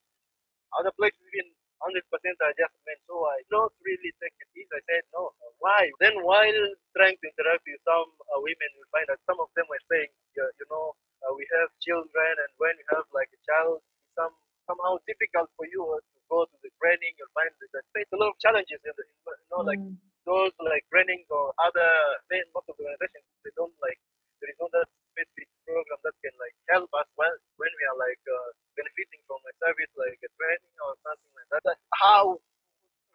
Other 0.82 0.94
places 0.98 1.22
even 1.38 1.53
100% 1.84 2.00
are 2.00 2.56
just 2.56 2.75
men. 2.88 3.00
So 3.06 3.20
I 3.28 3.44
don't 3.52 3.75
really 3.84 4.12
take 4.24 4.36
it 4.40 4.50
easy. 4.56 4.72
I 4.72 4.82
said 4.88 5.04
no. 5.12 5.36
Why? 5.60 5.92
Then 6.00 6.24
while 6.24 6.63
trying 6.96 7.20
to 7.20 7.25
interact 7.28 7.63
with 7.68 7.84
some 7.84 8.10
uh, 8.32 8.40
women, 8.40 8.70
you 8.80 8.86
find 8.92 9.08
that 9.12 9.20
some 9.28 9.40
of 9.44 9.52
them 9.56 9.68
were 9.68 9.84
saying, 9.92 10.12
yeah, 10.36 10.48
you 10.60 10.68
know, 10.72 10.96
uh, 11.24 11.32
we 11.36 11.48
have 11.56 11.72
children, 11.80 12.34
and 12.36 12.52
when 12.60 12.75
you 12.75 12.88
have 12.92 13.08
like 13.16 13.32
a 13.32 13.42
child, 13.48 13.80
it's 13.80 14.12
some 14.16 14.36
somehow 14.68 15.00
difficult 15.08 15.48
for 15.60 15.68
you 15.68 15.84
to 15.84 16.20
go 16.32 16.44
to 16.48 16.58
the 16.63 16.72
training. 16.80 17.16
You'll 17.20 17.32
find 17.36 17.52
that 17.52 17.86
face 17.96 18.08
a 18.12 18.20
lot 18.20 18.32
of 18.32 18.38
challenges 18.44 18.80
in 18.84 18.92
the, 18.96 19.04
you 19.08 19.48
know, 19.52 19.63
like 19.63 19.80
mm. 19.80 19.96
those 20.28 20.52
like 20.60 20.84
trainings 20.92 21.28
or 21.32 21.52
other 21.60 21.88
most 22.56 22.68
of 22.68 22.75
the 22.80 22.88
organizations 22.88 23.28
they 23.44 23.56
don't 23.60 23.75
like 23.84 24.00
there 24.44 24.52
is 24.52 24.60
no 24.60 24.68
that 24.75 24.88
specific 25.16 25.48
program 25.63 26.00
that 26.04 26.16
can 26.20 26.36
like 26.36 26.52
help 26.68 26.92
us 27.00 27.08
when 27.16 27.32
when 27.56 27.72
we 27.80 27.84
are 27.88 27.96
like 27.96 28.20
uh, 28.28 28.50
benefiting 28.75 29.24
from 29.24 29.40
a 29.48 29.54
service 29.63 29.88
like 29.96 30.20
a 30.20 30.32
training 30.36 30.75
or 30.84 31.00
something 31.00 31.32
like 31.32 31.48
that. 31.63 31.80
How 31.96 32.36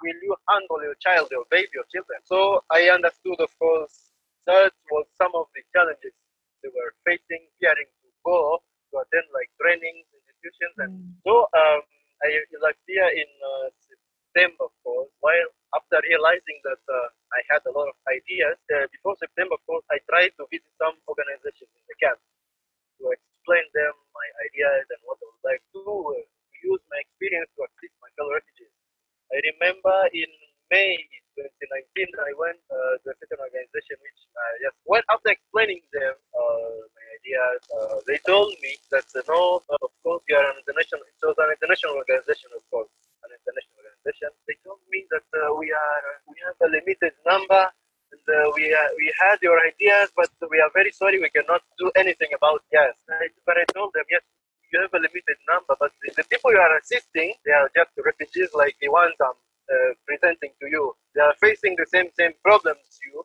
will 0.00 0.20
you 0.24 0.32
handle 0.48 0.80
your 0.80 0.96
child, 1.04 1.28
your 1.28 1.44
baby, 1.52 1.68
your 1.76 1.84
children? 1.92 2.17
So 2.28 2.60
I 2.68 2.92
understood, 2.92 3.40
of 3.40 3.48
course, 3.56 4.12
that 4.44 4.76
was 4.92 5.08
some 5.16 5.32
of 5.32 5.48
the 5.56 5.64
challenges 5.72 6.12
they 6.60 6.68
were 6.68 6.92
facing, 7.08 7.48
fearing 7.56 7.88
to 7.88 8.08
go 8.20 8.60
to 8.60 8.94
attend 9.00 9.32
like 9.32 9.48
training 9.56 10.04
institutions. 10.12 10.76
And 10.76 10.92
mm. 10.92 11.08
so 11.24 11.48
um, 11.56 11.80
I 12.20 12.28
like 12.60 12.76
here 12.84 13.08
in 13.16 13.28
uh, 13.40 13.72
September, 13.80 14.68
of 14.68 14.76
course, 14.84 15.08
while 15.24 15.48
after 15.72 16.04
realizing 16.04 16.60
that 16.68 16.84
uh, 16.84 17.08
I 17.32 17.40
had 17.48 17.64
a 17.64 17.72
lot 17.72 17.88
of 17.88 17.96
ideas, 18.12 18.60
uh, 18.76 18.84
before 18.92 19.16
September, 19.16 19.56
of 19.56 19.64
course, 19.64 19.88
I 19.88 19.96
tried 20.12 20.36
to 20.36 20.44
visit 20.52 20.68
some 20.76 21.00
organizations 21.08 21.72
in 21.72 21.84
the 21.88 21.96
camp 21.96 22.20
to 23.00 23.08
explain 23.08 23.64
them 23.72 23.96
my 24.12 24.28
ideas 24.44 24.84
and 24.92 25.00
what 25.08 25.16
I 25.16 25.32
would 25.32 25.44
like 25.48 25.64
to 25.80 25.80
uh, 25.80 26.20
use 26.60 26.84
my 26.92 27.00
experience 27.00 27.48
to 27.56 27.64
assist 27.64 27.96
my 28.04 28.12
fellow 28.20 28.36
refugees. 28.36 28.72
I 29.32 29.40
remember 29.56 29.96
in 30.12 30.28
May 30.68 31.00
2019, 31.38 32.12
I 32.18 32.32
went 32.36 32.60
uh, 32.68 32.98
to 33.00 33.06
a 33.08 33.16
certain 33.22 33.40
organization 33.40 33.96
which 34.02 34.20
uh, 34.34 34.54
just 34.68 34.78
well 34.84 35.04
after 35.08 35.30
explaining 35.32 35.80
them 35.94 36.14
uh, 36.34 36.76
my 36.92 37.06
ideas, 37.22 37.60
uh, 37.72 37.96
they 38.04 38.18
told 38.26 38.52
me 38.60 38.74
that 38.90 39.06
uh, 39.14 39.22
no, 39.30 39.62
of 39.70 39.92
course 40.02 40.22
we 40.26 40.34
are 40.34 40.44
an 40.50 40.58
international. 40.60 41.06
It 41.06 41.22
was 41.22 41.38
an 41.38 41.54
international 41.54 41.96
organization, 42.02 42.50
of 42.52 42.64
course, 42.68 42.90
an 43.24 43.32
international 43.32 43.80
organization. 43.80 44.30
They 44.44 44.58
told 44.66 44.82
me 44.90 45.06
that 45.14 45.26
uh, 45.30 45.54
we 45.54 45.70
are 45.70 46.06
we 46.26 46.36
have 46.44 46.58
a 46.64 46.68
limited 46.68 47.14
number. 47.24 47.70
And, 48.08 48.24
we 48.56 48.64
we 48.96 49.06
had 49.20 49.36
your 49.40 49.60
ideas, 49.60 50.08
but 50.16 50.28
we 50.52 50.60
are 50.60 50.72
very 50.72 50.92
sorry 50.92 51.20
we 51.20 51.28
cannot 51.28 51.57
do 51.78 51.90
anything 51.96 52.28
about 52.34 52.62
yes. 52.72 52.94
but 53.46 53.56
I 53.56 53.64
told 53.74 53.92
them 53.94 54.04
yes, 54.10 54.22
you 54.72 54.80
have 54.80 54.92
a 54.92 55.00
limited 55.00 55.38
number, 55.48 55.74
but 55.80 55.92
the, 56.02 56.12
the 56.16 56.24
people 56.28 56.52
you 56.52 56.60
are 56.60 56.76
assisting, 56.76 57.32
they 57.44 57.52
are 57.52 57.70
just 57.76 57.90
refugees 58.04 58.50
like 58.54 58.76
the 58.80 58.88
ones 58.88 59.16
I'm 59.20 59.36
uh, 59.68 59.92
presenting 60.06 60.52
to 60.60 60.66
you. 60.68 60.92
They 61.14 61.22
are 61.22 61.34
facing 61.40 61.76
the 61.76 61.86
same 61.88 62.08
same 62.18 62.32
problems 62.44 62.84
you, 63.04 63.24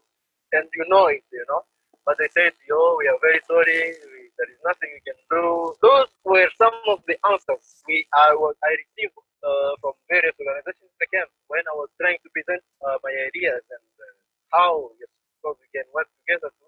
and 0.54 0.68
you 0.76 0.86
know 0.88 1.08
it, 1.08 1.24
you 1.32 1.46
know. 1.50 1.64
But 2.06 2.20
they 2.20 2.28
said, 2.36 2.52
"Yo, 2.68 2.96
we 3.00 3.08
are 3.08 3.20
very 3.24 3.40
sorry. 3.48 3.96
We, 3.96 4.20
there 4.36 4.52
is 4.52 4.60
nothing 4.64 4.92
we 4.92 5.02
can 5.08 5.20
do." 5.32 5.76
Those 5.82 6.12
were 6.24 6.50
some 6.60 6.76
of 6.88 7.00
the 7.08 7.16
answers 7.32 7.84
we 7.88 8.08
I 8.16 8.36
was 8.36 8.56
I 8.64 8.76
received 8.76 9.16
uh, 9.44 9.72
from 9.80 9.96
various 10.08 10.36
organizations 10.40 10.92
in 10.92 11.00
the 11.00 11.10
camp 11.12 11.30
when 11.48 11.64
I 11.68 11.76
was 11.76 11.92
trying 12.00 12.20
to 12.24 12.30
present 12.32 12.64
uh, 12.84 12.98
my 13.04 13.14
ideas 13.28 13.64
and 13.64 13.88
uh, 14.00 14.16
how 14.56 14.92
yes, 15.00 15.12
we 15.44 15.68
can 15.76 15.88
work 15.92 16.08
together 16.24 16.52
to 16.52 16.66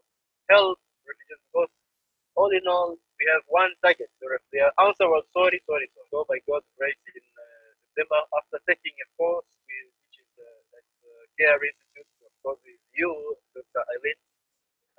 help 0.51 0.79
refugees. 1.03 1.41
Because 1.51 1.71
all 2.35 2.51
in 2.51 2.63
all, 2.67 2.95
we 3.55 3.63
have 3.63 3.71
one 3.71 3.73
target. 3.79 4.11
The 4.51 4.67
answer 4.83 5.07
was 5.07 5.23
sorry, 5.31 5.63
sorry, 5.63 5.87
sorry. 5.95 6.07
So 6.11 6.27
by 6.27 6.43
God's 6.43 6.67
grace, 6.75 6.99
in 7.15 7.23
uh, 7.23 7.71
September, 7.95 8.19
after 8.35 8.59
taking 8.67 8.95
a 8.99 9.07
course 9.15 9.47
with, 9.47 9.91
which 10.03 10.19
is 10.19 10.31
uh, 10.35 10.75
at 10.75 10.83
uh, 10.83 11.23
Carey 11.39 11.71
Institute, 11.71 12.11
of 12.27 12.35
course, 12.43 12.59
with 12.67 12.83
you, 12.91 13.11
Dr. 13.55 13.83
Eileen, 13.95 14.19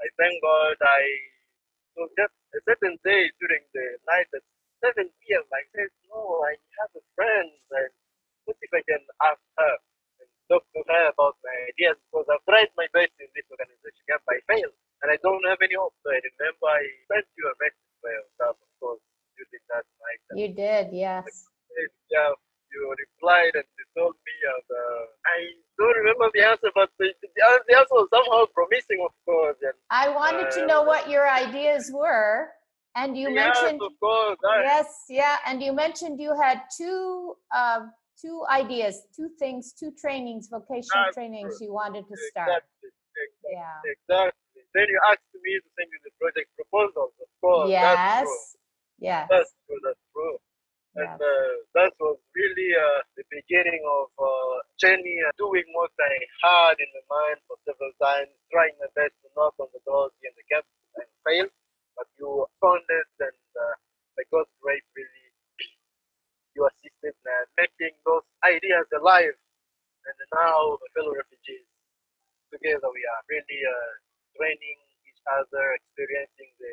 I 0.00 0.08
thank 0.16 0.40
God 0.40 0.76
I, 0.80 1.04
so 1.92 2.08
just 2.16 2.32
a 2.56 2.60
certain 2.64 2.96
day 3.04 3.28
during 3.40 3.64
the 3.76 3.86
night 4.08 4.28
at 4.32 4.44
7 4.84 5.04
p.m., 5.04 5.44
I 5.52 5.62
said, 5.76 5.92
no, 6.08 6.40
I 6.44 6.56
have 6.80 6.92
a 6.96 7.04
friend, 7.16 7.52
and 7.76 7.92
what 8.44 8.56
if 8.60 8.72
I 8.72 8.84
can 8.84 9.00
ask 9.25 9.40
her 9.56 9.75
and 10.20 10.28
talk 10.52 10.64
to 10.76 10.80
her 10.84 11.04
about 11.12 11.36
my 11.44 11.56
ideas, 11.72 11.96
because 12.08 12.28
I've 12.28 12.44
tried 12.44 12.72
my 12.76 12.88
best 12.92 13.12
in 13.20 13.28
this 13.32 13.48
organization, 13.48 14.04
but 14.25 14.36
I 14.36 14.40
failed, 14.48 14.76
and 15.04 15.08
I 15.12 15.16
don't 15.25 15.44
have 15.48 15.60
any 15.64 15.76
hope. 15.76 15.96
So 16.04 16.12
I 16.12 16.20
remember 16.20 16.68
I 16.68 16.84
sent 17.08 17.28
you 17.40 17.48
a 17.48 17.56
message 17.56 17.86
yourself, 18.12 18.56
of 18.60 18.70
course, 18.80 19.02
you 19.38 19.44
did 19.50 19.64
that 19.72 19.84
night. 20.00 20.20
You 20.36 20.48
did, 20.52 20.92
yes. 20.92 21.25
Yeah, 22.08 22.32
you 22.72 22.80
replied 22.88 23.52
and 23.54 23.68
you 23.76 23.84
told 23.96 24.16
me, 24.16 24.34
and 24.56 24.66
uh, 24.68 25.02
I 25.28 25.38
don't 25.76 25.96
remember 25.96 26.28
the 26.32 26.42
answer, 26.44 26.70
but 26.72 26.88
the, 26.98 27.12
the 27.20 27.75
answer 27.76 27.94
was 27.94 28.08
somehow 28.08 28.46
promising, 28.54 29.04
of 29.04 29.12
course. 29.25 29.58
And, 29.60 29.76
I 29.90 30.08
wanted 30.08 30.48
uh, 30.48 30.55
to 30.66 30.73
know 30.73 30.82
what 30.82 31.08
your 31.08 31.28
ideas 31.28 31.90
were. 31.92 32.49
And 32.96 33.16
you 33.16 33.28
yes, 33.30 33.61
mentioned, 33.62 33.82
of 33.82 33.92
course. 34.00 34.38
yes, 34.64 34.88
yeah, 35.11 35.37
and 35.46 35.62
you 35.62 35.75
mentioned 35.75 36.18
you 36.18 36.32
had 36.40 36.62
two 36.75 37.35
uh, 37.54 37.80
two 38.18 38.40
ideas, 38.50 39.02
two 39.14 39.28
things, 39.38 39.75
two 39.78 39.92
trainings, 40.00 40.49
vocational 40.49 41.04
That's 41.04 41.14
trainings 41.14 41.58
true. 41.58 41.66
you 41.66 41.73
wanted 41.75 42.08
to 42.08 42.16
start. 42.32 42.49
Exactly. 42.49 42.88
Exactly. 42.88 43.52
Yeah. 43.52 43.76
Exactly. 43.85 44.62
Then 44.73 44.87
you 44.88 44.99
asked 45.12 45.28
me 45.37 45.61
to 45.61 45.68
send 45.76 45.88
you 45.92 46.00
the 46.08 46.12
project 46.16 46.49
proposals 46.56 47.12
course. 47.46 47.70
Yes. 47.70 48.26
Yes. 48.99 49.28
That's 49.30 49.54
true. 49.66 49.78
That's 49.85 50.00
true. 50.12 50.37
And 50.97 51.21
uh, 51.21 51.53
that 51.76 51.93
was 52.00 52.17
really 52.33 52.73
uh, 52.73 53.00
the 53.21 53.25
beginning 53.29 53.85
of 53.85 54.09
uh, 54.17 54.57
Jenny 54.81 55.21
uh, 55.21 55.29
doing 55.37 55.69
what 55.76 55.93
I 56.00 56.17
had 56.41 56.81
in 56.81 56.88
my 56.88 57.05
mind 57.05 57.38
for 57.45 57.61
several 57.69 57.93
times, 58.00 58.33
trying 58.49 58.73
my 58.81 58.88
best 58.97 59.12
to 59.21 59.29
knock 59.37 59.53
on 59.61 59.69
the 59.76 59.83
doors 59.85 60.17
in 60.25 60.33
the 60.33 60.45
camp 60.49 60.65
and 60.97 61.09
fail. 61.21 61.49
But 62.00 62.09
you 62.17 62.49
found 62.65 62.88
it, 62.88 63.12
and 63.29 63.45
uh, 63.61 63.76
by 64.17 64.25
God's 64.33 64.49
grace, 64.65 64.88
really, 64.97 65.25
you 66.57 66.65
assisted 66.65 67.12
in 67.12 67.45
making 67.61 68.00
those 68.09 68.25
ideas 68.41 68.88
alive. 68.97 69.37
And 70.09 70.17
now, 70.33 70.81
fellow 70.97 71.12
refugees, 71.12 71.69
together 72.49 72.88
we 72.88 73.05
are 73.05 73.23
really 73.29 73.61
uh, 73.69 73.93
training 74.41 74.79
each 75.12 75.21
other, 75.29 75.76
experiencing 75.76 76.57
the 76.57 76.73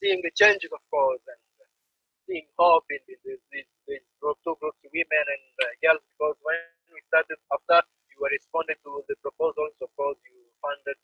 seeing 0.00 0.20
the 0.24 0.32
changes, 0.34 0.72
of 0.72 0.80
course, 0.90 1.22
and 1.28 1.40
hope 2.60 2.84
in, 2.92 3.00
these, 3.08 3.40
these, 3.50 3.70
these 3.88 4.06
group, 4.20 4.36
two 4.44 4.56
groups, 4.60 4.76
women 4.84 5.24
and 5.24 5.44
uh, 5.64 5.72
girls, 5.80 6.02
because 6.12 6.36
when 6.44 6.60
we 6.92 7.00
started, 7.08 7.40
after 7.48 7.80
you 8.12 8.20
were 8.20 8.32
responding 8.32 8.76
to 8.84 9.00
the 9.08 9.16
proposals, 9.24 9.72
of 9.80 9.88
course, 9.96 10.18
you 10.28 10.36
funded 10.60 10.98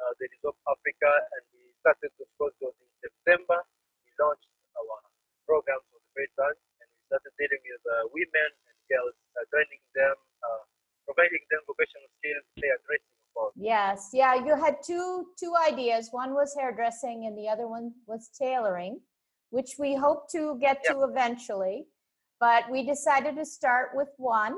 uh, 0.00 0.12
the 0.16 0.26
Resolve 0.32 0.58
Africa, 0.64 1.10
and 1.36 1.42
we 1.52 1.68
started, 1.84 2.12
of 2.16 2.30
course, 2.40 2.56
in 2.64 2.90
September, 3.04 3.60
we 4.04 4.10
launched 4.16 4.48
our 4.80 4.98
program 5.44 5.80
for 5.92 6.00
the 6.00 6.10
first 6.16 6.34
time, 6.40 6.58
and 6.80 6.88
we 6.88 7.00
started 7.12 7.32
dealing 7.36 7.62
with 7.62 7.82
uh, 7.84 8.08
women 8.16 8.50
and 8.68 8.78
girls, 8.88 9.16
uh, 9.36 9.44
training 9.52 9.82
them, 9.92 10.16
uh, 10.40 10.62
providing 11.04 11.44
them 11.52 11.60
vocational 11.68 12.08
skills, 12.20 12.44
they 12.56 12.72
are 12.72 12.80
addressing 12.80 13.14
Yes, 13.56 14.10
yeah, 14.12 14.34
you 14.34 14.56
had 14.56 14.82
two 14.82 15.26
two 15.38 15.54
ideas. 15.68 16.08
One 16.10 16.34
was 16.34 16.54
hairdressing 16.54 17.26
and 17.26 17.36
the 17.38 17.48
other 17.48 17.66
one 17.68 17.92
was 18.06 18.28
tailoring, 18.28 19.00
which 19.54 19.76
we 19.78 19.94
hope 19.94 20.28
to 20.32 20.58
get 20.60 20.80
yep. 20.82 20.92
to 20.92 21.04
eventually. 21.04 21.86
But 22.40 22.68
we 22.68 22.84
decided 22.84 23.36
to 23.36 23.46
start 23.46 23.90
with 23.94 24.08
one 24.16 24.56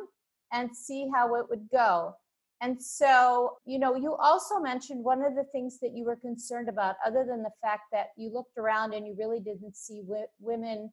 and 0.55 0.75
see 0.75 1.11
how 1.15 1.35
it 1.35 1.47
would 1.50 1.69
go. 1.71 2.15
And 2.62 2.83
so, 2.83 3.59
you 3.67 3.79
know, 3.79 3.95
you 3.95 4.17
also 4.17 4.59
mentioned 4.59 5.05
one 5.05 5.23
of 5.23 5.35
the 5.35 5.45
things 5.53 5.79
that 5.83 5.93
you 5.95 6.05
were 6.07 6.17
concerned 6.17 6.71
about, 6.71 6.97
other 7.07 7.26
than 7.29 7.43
the 7.43 7.50
fact 7.61 7.83
that 7.93 8.07
you 8.17 8.33
looked 8.33 8.57
around 8.57 8.95
and 8.95 9.07
you 9.07 9.15
really 9.19 9.41
didn't 9.41 9.76
see 9.76 10.00
w- 10.00 10.25
women 10.41 10.91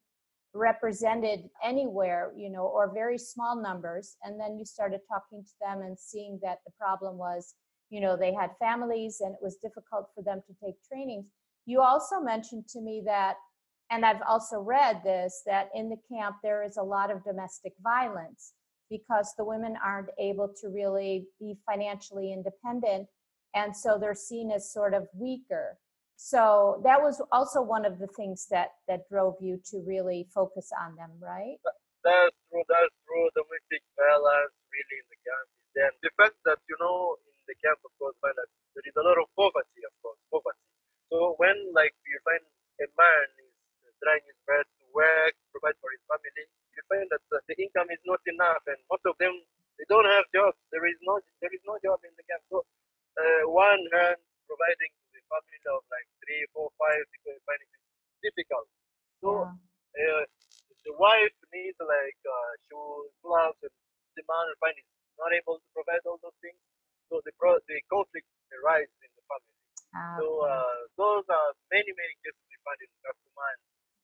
represented 0.52 1.48
anywhere, 1.64 2.30
you 2.36 2.50
know, 2.50 2.66
or 2.66 2.92
very 2.92 3.16
small 3.16 3.60
numbers. 3.60 4.16
And 4.22 4.38
then 4.38 4.58
you 4.58 4.66
started 4.66 5.00
talking 5.08 5.42
to 5.42 5.54
them 5.62 5.80
and 5.80 5.98
seeing 5.98 6.38
that 6.42 6.58
the 6.66 6.72
problem 6.78 7.16
was, 7.16 7.54
you 7.88 8.02
know, 8.02 8.18
they 8.18 8.34
had 8.34 8.50
families 8.60 9.22
and 9.22 9.32
it 9.32 9.40
was 9.42 9.56
difficult 9.56 10.10
for 10.14 10.22
them 10.22 10.42
to 10.46 10.54
take 10.62 10.76
trainings. 10.86 11.24
You 11.64 11.80
also 11.80 12.20
mentioned 12.20 12.68
to 12.74 12.82
me 12.82 13.02
that, 13.06 13.36
and 13.94 14.04
I've 14.04 14.26
also 14.26 14.58
read 14.58 15.06
this, 15.06 15.46
that 15.46 15.70
in 15.72 15.88
the 15.88 16.02
camp 16.10 16.42
there 16.42 16.66
is 16.66 16.76
a 16.76 16.82
lot 16.82 17.12
of 17.14 17.22
domestic 17.22 17.74
violence 17.78 18.54
because 18.90 19.32
the 19.38 19.44
women 19.44 19.78
aren't 19.78 20.10
able 20.18 20.50
to 20.60 20.66
really 20.66 21.30
be 21.38 21.54
financially 21.62 22.32
independent. 22.34 23.06
And 23.54 23.70
so 23.70 23.94
they're 23.94 24.18
seen 24.18 24.50
as 24.50 24.66
sort 24.72 24.94
of 24.94 25.06
weaker. 25.14 25.78
So 26.16 26.82
that 26.82 26.98
was 26.98 27.22
also 27.30 27.62
one 27.62 27.86
of 27.86 28.02
the 28.02 28.10
things 28.18 28.50
that, 28.50 28.74
that 28.90 29.06
drove 29.06 29.38
you 29.38 29.62
to 29.70 29.78
really 29.86 30.26
focus 30.34 30.74
on 30.74 30.98
them, 30.98 31.14
right? 31.22 31.62
That's 32.02 32.34
true, 32.50 32.66
that's 32.66 32.94
true. 33.06 33.30
Domestic 33.38 33.82
violence 33.94 34.58
really 34.74 34.96
in 34.98 35.06
the 35.06 35.18
camp 35.22 35.46
is. 35.54 35.94
The 36.02 36.10
fact 36.18 36.34
that, 36.50 36.58
you 36.66 36.74
know, 36.82 37.14
in 37.30 37.42
the 37.46 37.54
camp, 37.62 37.78
of 37.86 37.94
course, 38.02 38.18
that 38.26 38.34
there 38.74 38.86
is 38.90 38.96
a 38.98 39.06
lot 39.06 39.22
of 39.22 39.30
poverty, 39.38 39.86
of 39.86 39.94
course, 40.02 40.18
poverty. 40.34 40.66
So 41.14 41.38
when, 41.38 41.54
like, 41.70 41.94
you 42.10 42.18
find 42.26 42.42
a 42.82 42.90
man 42.90 43.26
trying 44.04 44.24
his 44.28 44.38
best 44.44 44.68
to 44.80 44.84
work, 44.92 45.34
provide 45.56 45.76
for 45.80 45.90
his 45.96 46.04
family, 46.06 46.44
you 46.76 46.82
find 46.92 47.08
that 47.10 47.24
uh, 47.32 47.40
the 47.48 47.56
income 47.58 47.88
is 47.90 48.02
not 48.04 48.20
enough, 48.28 48.62
and 48.68 48.78
most 48.92 49.04
of 49.08 49.16
them 49.18 49.32
they 49.80 49.86
don't 49.88 50.06
have 50.08 50.28
jobs. 50.36 50.58
There 50.70 50.84
is 50.86 50.98
no 51.08 51.20
there 51.42 51.52
is 51.54 51.64
no 51.66 51.80
job 51.82 52.00
in 52.04 52.12
the 52.16 52.24
camp. 52.28 52.44
So 52.52 52.62
uh, 53.18 53.42
one 53.50 53.82
hand 53.96 54.20
providing 54.48 54.92
to 54.92 55.06
the 55.16 55.22
family 55.32 55.60
of 55.72 55.82
like 55.90 56.08
three, 56.24 56.42
four, 56.54 56.70
five 56.78 57.02
people 57.14 57.34
find 57.48 57.60
it 57.62 57.72
difficult. 58.22 58.68
So 59.24 59.30
Yeah. 59.32 59.54
uh, 59.98 60.24
the 60.86 60.94
wife 61.00 61.34
needs 61.54 61.78
like 61.80 62.20
uh, 62.26 62.52
shoes, 62.68 63.10
gloves, 63.24 63.58
and 63.64 63.74
the 64.16 64.24
man 64.28 64.46
find 64.62 64.76
is 64.78 64.88
not 65.18 65.32
able 65.34 65.58
to 65.60 65.68
provide 65.74 66.04
all 66.06 66.20
those 66.22 66.36
things. 66.44 66.58
So 67.10 67.20
the 67.24 67.32
pro- 67.40 67.62
the 67.68 67.78
conflict 67.90 68.28
arises 68.62 68.98
in 69.04 69.12
the 69.16 69.24
family. 69.28 69.58
Ah, 69.94 70.18
So 70.18 70.24
uh, 70.46 70.78
those 70.98 71.26
are 71.30 71.50
many 71.72 71.92
many 71.94 72.14
cases 72.24 72.42
we 72.50 72.56
find 72.66 72.80
in 72.82 72.90
Kakuma, 73.04 73.46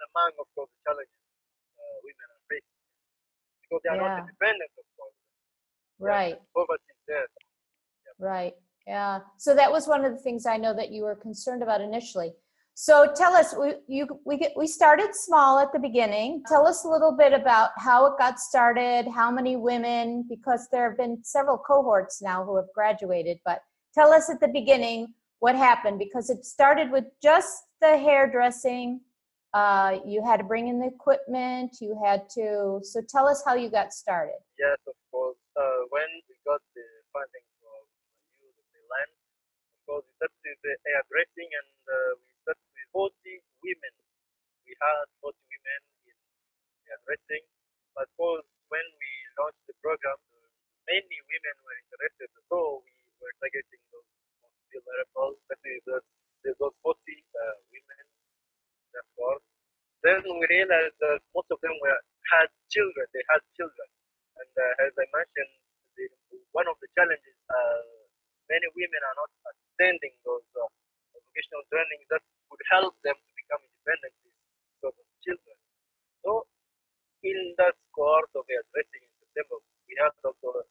among 0.09 0.31
of 0.41 0.47
course 0.55 0.71
the 0.75 0.81
challenges 0.87 1.21
uh, 1.79 1.97
women 2.07 2.27
are 2.35 2.45
facing 2.49 2.81
because 3.63 3.81
they 3.85 3.91
are 3.93 3.99
Yeah. 4.01 4.09
not 4.09 4.19
independent 4.25 4.71
of 4.79 4.87
course. 4.97 5.17
Yeah, 6.01 6.07
right. 6.17 6.37
Poverty 6.57 6.91
is 6.95 7.03
there. 7.07 7.27
Right. 8.19 8.55
Yeah. 8.87 9.21
So 9.39 9.55
that 9.55 9.71
was 9.71 9.87
one 9.87 10.05
of 10.05 10.13
the 10.13 10.19
things 10.19 10.47
I 10.47 10.57
know 10.57 10.75
that 10.75 10.91
you 10.91 11.05
were 11.05 11.15
concerned 11.15 11.63
about 11.63 11.81
initially. 11.81 12.33
So 12.75 13.13
tell 13.15 13.35
us, 13.35 13.55
we 13.59 13.75
you 13.89 14.07
we 14.25 14.39
get, 14.39 14.53
we 14.57 14.67
started 14.67 15.15
small 15.15 15.59
at 15.59 15.73
the 15.73 15.79
beginning. 15.79 16.43
Tell 16.47 16.67
us 16.67 16.85
a 16.85 16.89
little 16.89 17.13
bit 17.13 17.33
about 17.35 17.71
how 17.77 18.07
it 18.07 18.15
got 18.19 18.41
started, 18.41 19.07
how 19.15 19.31
many 19.31 19.57
women, 19.57 20.25
because 20.29 20.69
there 20.73 20.89
have 20.89 20.97
been 20.97 21.23
several 21.23 21.59
cohorts 21.59 22.23
now 22.23 22.45
who 22.45 22.57
have 22.57 22.67
graduated. 22.75 23.39
But 23.45 23.61
tell 23.95 24.13
us 24.13 24.31
at 24.31 24.41
the 24.41 24.49
beginning 24.49 25.13
what 25.41 25.55
happened 25.57 25.99
because 25.99 26.31
it 26.31 26.45
started 26.47 26.91
with 26.91 27.05
just 27.23 27.65
the 27.83 27.99
hairdressing. 27.99 29.01
Uh, 29.51 29.99
you 30.07 30.23
had 30.23 30.39
to 30.39 30.47
bring 30.47 30.69
in 30.71 30.79
the 30.79 30.87
equipment. 30.87 31.83
You 31.83 31.99
had 31.99 32.31
to. 32.39 32.79
So 32.87 33.03
tell 33.03 33.27
us 33.27 33.43
how 33.43 33.55
you 33.59 33.67
got 33.67 33.93
started. 33.93 34.39
Yes, 34.59 34.79
of 34.87 34.95
course. 35.11 35.39
Uh, 35.59 35.91
when 35.91 36.07
we 36.31 36.35
got 36.47 36.63
the 36.79 36.87
funding 37.11 37.47
from 37.59 37.83
you, 38.39 38.47
the 38.47 38.83
land, 38.87 39.11
of 39.11 39.81
course, 39.91 40.05
we 40.07 40.15
started 40.23 40.39
with 40.47 40.61
the 40.63 40.75
hairdressing 40.87 41.51
and 41.51 41.71
uh, 41.91 42.11
we 42.23 42.31
started 42.47 42.63
with 42.63 43.11
40 43.11 43.11
women. 43.67 43.95
We 44.63 44.79
had 44.79 45.07
40 45.19 45.35
women 45.35 45.81
in 46.07 46.17
hairdressing. 46.87 47.43
But 47.99 48.07
of 48.07 48.15
course, 48.15 48.47
when 48.71 48.87
we 49.03 49.11
launched 49.35 49.67
the 49.67 49.75
program, 49.83 50.15
uh, 50.15 50.47
many 50.87 51.19
women 51.27 51.55
were 51.67 51.75
interested. 51.75 52.31
So 52.47 52.87
we 52.87 52.95
were 53.19 53.35
targeting 53.43 53.83
those 53.91 54.07
most 54.47 54.79
vulnerable, 54.87 55.35
especially 55.43 55.83
those, 55.91 56.07
those 56.47 56.77
40 56.87 56.95
uh, 58.97 59.05
women. 59.19 59.41
Then 60.05 60.23
we 60.27 60.45
realized 60.49 60.97
that 61.03 61.21
most 61.37 61.51
of 61.53 61.59
them 61.61 61.75
were 61.83 62.01
had 62.37 62.49
children. 62.73 63.07
They 63.13 63.25
had 63.33 63.43
children. 63.59 63.89
And 64.41 64.53
uh, 64.55 64.85
as 64.87 64.93
I 64.97 65.07
mentioned, 65.13 65.53
the, 65.99 66.07
one 66.57 66.69
of 66.71 66.77
the 66.81 66.89
challenges, 66.97 67.37
uh, 67.51 67.83
many 68.49 68.67
women 68.77 69.03
are 69.05 69.19
not 69.19 69.31
attending 69.53 70.15
those 70.25 70.47
uh, 70.57 70.69
vocational 71.17 71.65
training 71.73 72.03
that 72.15 72.23
would 72.53 72.65
help 72.73 72.95
them 73.05 73.17
to 73.19 73.31
become 73.37 73.63
independent 73.65 74.15
because 74.79 74.97
of 74.97 75.07
children. 75.27 75.57
So, 76.25 76.47
in 77.25 77.39
that 77.61 77.77
course 77.97 78.31
of 78.37 78.45
addressing 78.49 79.03
in 79.05 79.13
September, 79.21 79.59
we 79.89 79.95
had 80.01 80.13
also 80.25 80.65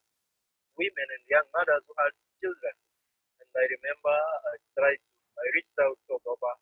women 0.78 1.08
and 1.16 1.24
young 1.30 1.48
mothers 1.56 1.84
who 1.88 1.94
had 2.00 2.14
children. 2.42 2.76
And 3.42 3.50
I 3.54 3.66
remember 3.70 4.16
I 4.16 4.56
tried 4.78 5.02
I 5.40 5.46
reached 5.56 5.80
out 5.82 5.98
to 6.10 6.20
Obama, 6.24 6.54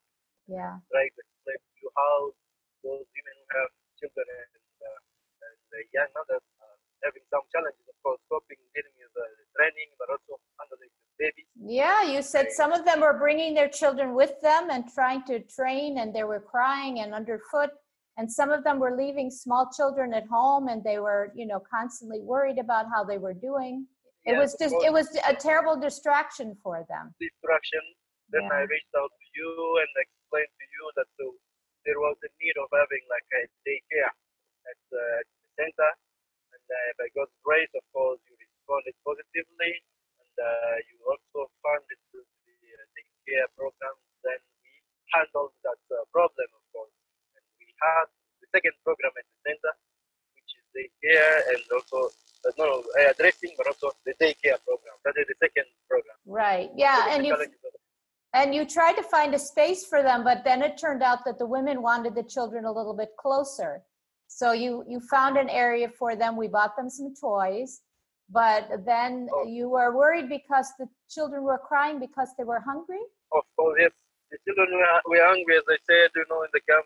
Yeah. 0.48 0.80
tried 0.91 1.13
to 1.17 1.24
to 1.55 1.71
you 1.79 1.88
how 1.95 2.36
those 2.83 3.07
women 3.07 3.36
who 3.39 3.47
have 3.55 3.71
children 3.95 4.27
and, 4.27 4.51
uh, 4.83 4.99
and 5.47 5.55
the 5.71 5.81
young 5.95 6.12
mothers 6.12 6.43
are 6.60 6.77
having 7.07 7.23
some 7.31 7.45
challenges, 7.53 7.86
of 7.88 7.97
course, 8.03 8.19
coping, 8.27 8.60
dealing 8.75 8.95
with 8.99 9.13
uh, 9.15 9.23
training, 9.55 9.89
but 10.01 10.12
also 10.12 10.36
handling 10.60 10.91
the 10.91 11.15
babies. 11.15 11.47
Yeah, 11.55 12.03
you 12.03 12.21
said 12.21 12.51
some 12.51 12.71
of 12.73 12.86
them 12.86 13.01
were 13.01 13.17
bringing 13.17 13.53
their 13.53 13.69
children 13.69 14.13
with 14.13 14.39
them 14.41 14.69
and 14.69 14.86
trying 14.91 15.23
to 15.31 15.39
train, 15.45 15.97
and 15.99 16.13
they 16.13 16.23
were 16.23 16.39
crying 16.41 16.99
and 16.99 17.13
underfoot. 17.13 17.71
And 18.17 18.25
some 18.31 18.49
of 18.49 18.63
them 18.63 18.79
were 18.79 18.97
leaving 18.97 19.29
small 19.29 19.69
children 19.69 20.13
at 20.13 20.25
home, 20.25 20.69
and 20.69 20.83
they 20.83 20.97
were, 20.97 21.31
you 21.36 21.45
know, 21.45 21.62
constantly 21.62 22.21
worried 22.21 22.57
about 22.57 22.88
how 22.93 23.03
they 23.03 23.19
were 23.19 23.33
doing. 23.33 23.86
It 24.25 24.33
Yes, 24.33 24.39
was 24.41 24.51
just, 24.60 24.75
it 24.83 24.91
was 24.91 25.07
a 25.27 25.33
terrible 25.33 25.79
distraction 25.79 26.57
for 26.63 26.86
them. 26.89 27.13
distraction. 27.21 27.79
Then 28.29 28.43
I 28.51 28.67
reached 28.67 28.91
out 28.97 29.07
to 29.07 29.25
you 29.39 29.49
and 29.79 29.89
explained 30.27 30.51
to 30.59 30.65
you 30.67 30.83
that 30.99 31.11
uh, 31.23 31.31
there 31.87 31.95
was 32.03 32.19
a 32.19 32.29
need 32.43 32.59
of 32.59 32.67
having 32.75 32.99
like 33.07 33.23
a 33.39 33.47
daycare 33.63 34.11
at, 34.67 34.81
uh, 34.91 35.19
at 35.23 35.27
the 35.39 35.47
center. 35.55 35.91
And 36.51 36.67
uh, 36.67 36.89
by 36.99 37.07
God's 37.15 37.31
grace, 37.47 37.71
of 37.71 37.85
course, 37.95 38.19
you 38.27 38.35
responded 38.35 38.91
positively. 39.07 39.71
And 40.19 40.35
uh, 40.35 40.75
you 40.91 40.99
also 41.07 41.47
funded 41.63 41.95
the 42.11 42.19
uh, 42.27 42.83
daycare 42.91 43.47
program. 43.55 43.95
Then 44.27 44.39
we 44.59 44.71
handled 45.15 45.55
that 45.63 45.79
uh, 45.95 46.03
problem, 46.11 46.47
of 46.51 46.63
course. 46.75 46.91
And 47.39 47.43
we 47.63 47.71
had 47.79 48.11
the 48.43 48.51
second 48.51 48.75
program 48.83 49.15
at 49.15 49.23
the 49.23 49.39
center, 49.47 49.73
which 50.35 50.51
is 50.59 50.65
daycare 50.75 51.55
and 51.55 51.63
also, 51.71 52.11
uh, 52.43 52.51
no, 52.59 52.67
no, 52.67 52.77
uh, 52.83 53.15
addressing, 53.15 53.55
but 53.55 53.71
also 53.71 53.95
the 54.03 54.11
daycare 54.19 54.59
program. 54.67 54.99
That 55.07 55.15
is 55.23 55.31
the 55.31 55.39
second 55.39 55.71
program. 55.87 56.19
Right. 56.27 56.67
Yeah. 56.75 57.07
So 57.07 57.15
And 57.15 57.23
you, 57.23 57.31
challenges 57.31 57.47
of- 57.47 57.57
and 57.57 57.57
you 58.58 58.65
tried 58.65 58.96
to 59.02 59.04
find 59.15 59.32
a 59.36 59.39
space 59.52 59.82
for 59.91 60.00
them, 60.08 60.20
but 60.30 60.39
then 60.48 60.60
it 60.67 60.74
turned 60.84 61.04
out 61.10 61.20
that 61.26 61.38
the 61.41 61.46
women 61.46 61.78
wanted 61.89 62.13
the 62.15 62.24
children 62.36 62.65
a 62.65 62.74
little 62.80 62.96
bit 63.02 63.12
closer. 63.24 63.72
So 64.39 64.52
you, 64.63 64.72
you 64.91 65.00
found 65.15 65.38
an 65.38 65.50
area 65.50 65.88
for 66.00 66.15
them. 66.22 66.32
We 66.36 66.48
bought 66.58 66.74
them 66.76 66.89
some 66.89 67.13
toys. 67.28 67.72
But 68.30 68.63
then 68.91 69.12
Oh. 69.32 69.46
you 69.58 69.65
were 69.76 69.91
worried 70.02 70.28
because 70.38 70.67
the 70.82 70.88
children 71.15 71.41
were 71.50 71.62
crying 71.70 71.98
because 72.08 72.30
they 72.38 72.43
were 72.52 72.60
hungry? 72.72 73.04
Of 73.32 73.43
course, 73.56 73.78
yes. 73.80 73.93
The 74.32 74.38
children 74.46 74.70
were, 74.76 75.00
were 75.08 75.24
hungry, 75.32 75.56
as 75.62 75.67
I 75.76 75.80
said, 75.89 76.10
you 76.20 76.26
know, 76.30 76.41
in 76.43 76.52
the 76.52 76.60
camp. 76.67 76.86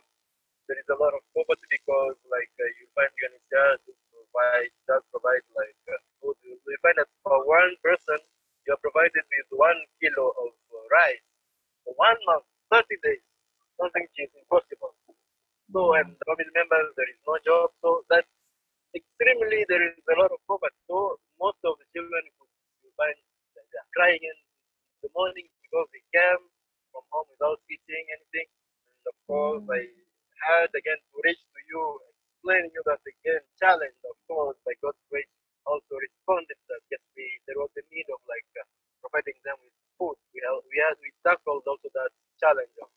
There 0.69 0.77
is 0.77 0.89
a 0.93 0.99
lot 1.03 1.13
of 1.17 1.21
poverty 1.33 1.67
because, 1.77 2.15
like, 2.35 2.51
uh, 2.61 2.69
you 2.77 2.85
find 2.93 3.09
UNHCR 3.17 3.73
to 3.85 3.91
provide, 4.13 4.69
does 4.87 5.03
provide, 5.09 5.43
like, 5.57 5.79
uh, 5.89 5.97
food. 6.21 6.37
You 6.45 6.77
find 6.85 6.97
that 7.01 7.09
for 7.25 7.41
one 7.49 7.73
person, 7.81 8.19
you 8.67 8.71
are 8.77 8.81
provided 8.85 9.25
with 9.25 9.49
one 9.57 9.79
kilo 9.97 10.27
of 10.45 10.51
uh, 10.69 10.77
rice 10.93 11.25
for 11.83 11.97
one 11.97 12.19
month, 12.29 12.45
30 12.69 12.85
days, 13.01 13.25
something 13.81 14.05
which 14.05 14.29
is 14.29 14.31
impossible. 14.37 14.93
So, 15.73 15.97
and 15.97 16.13
family 16.29 16.53
members, 16.53 16.93
there 16.93 17.09
is 17.09 17.19
no 17.25 17.35
job. 17.41 17.73
So, 17.81 18.05
that's 18.13 18.29
extremely, 18.93 19.65
there 19.67 19.81
is 19.81 19.97
a 19.97 20.15
lot 20.21 20.29
of 20.29 20.39
poverty. 20.45 20.77
So, 20.85 21.17
most 21.41 21.57
of 21.65 21.73
the 21.81 21.87
children, 21.95 22.21
you 22.21 22.43
you 22.85 22.91
find 22.95 23.17
that 23.57 23.65
they 23.73 23.79
are 23.81 23.91
crying 23.97 24.21
in 24.21 24.37
the 25.01 25.09
morning 25.17 25.49
because 25.65 25.89
they 25.89 26.05
came 26.13 26.43
from 26.93 27.03
home 27.09 27.27
without 27.33 27.59
eating 27.71 28.05
anything. 28.13 28.47
And 28.47 29.03
of 29.09 29.17
course, 29.25 29.63
Mm. 29.65 29.73
I 29.73 29.81
had 30.45 30.69
again 30.77 30.97
to 31.01 31.15
reach 31.25 31.41
to 31.41 31.59
you, 31.71 31.81
explaining 32.35 32.71
you 32.77 32.83
that 32.89 33.01
again, 33.05 33.41
challenge, 33.61 33.97
of 34.05 34.17
course, 34.29 34.57
by 34.65 34.73
God's 34.85 35.01
grace, 35.09 35.29
also 35.65 35.93
responded 35.97 36.57
that 36.69 36.81
yes, 36.93 37.01
we, 37.17 37.25
there 37.47 37.57
was 37.57 37.69
a 37.77 37.83
need 37.93 38.05
of 38.13 38.19
like 38.29 38.45
uh, 38.59 38.65
providing 39.01 39.37
them 39.45 39.57
with 39.65 39.73
food. 39.97 40.17
We, 40.33 40.41
have, 40.45 40.61
we 40.69 40.77
had, 40.83 40.95
we 41.01 41.09
tackled 41.25 41.63
also 41.69 41.87
that 41.93 42.11
challenge 42.41 42.73
of 42.81 42.89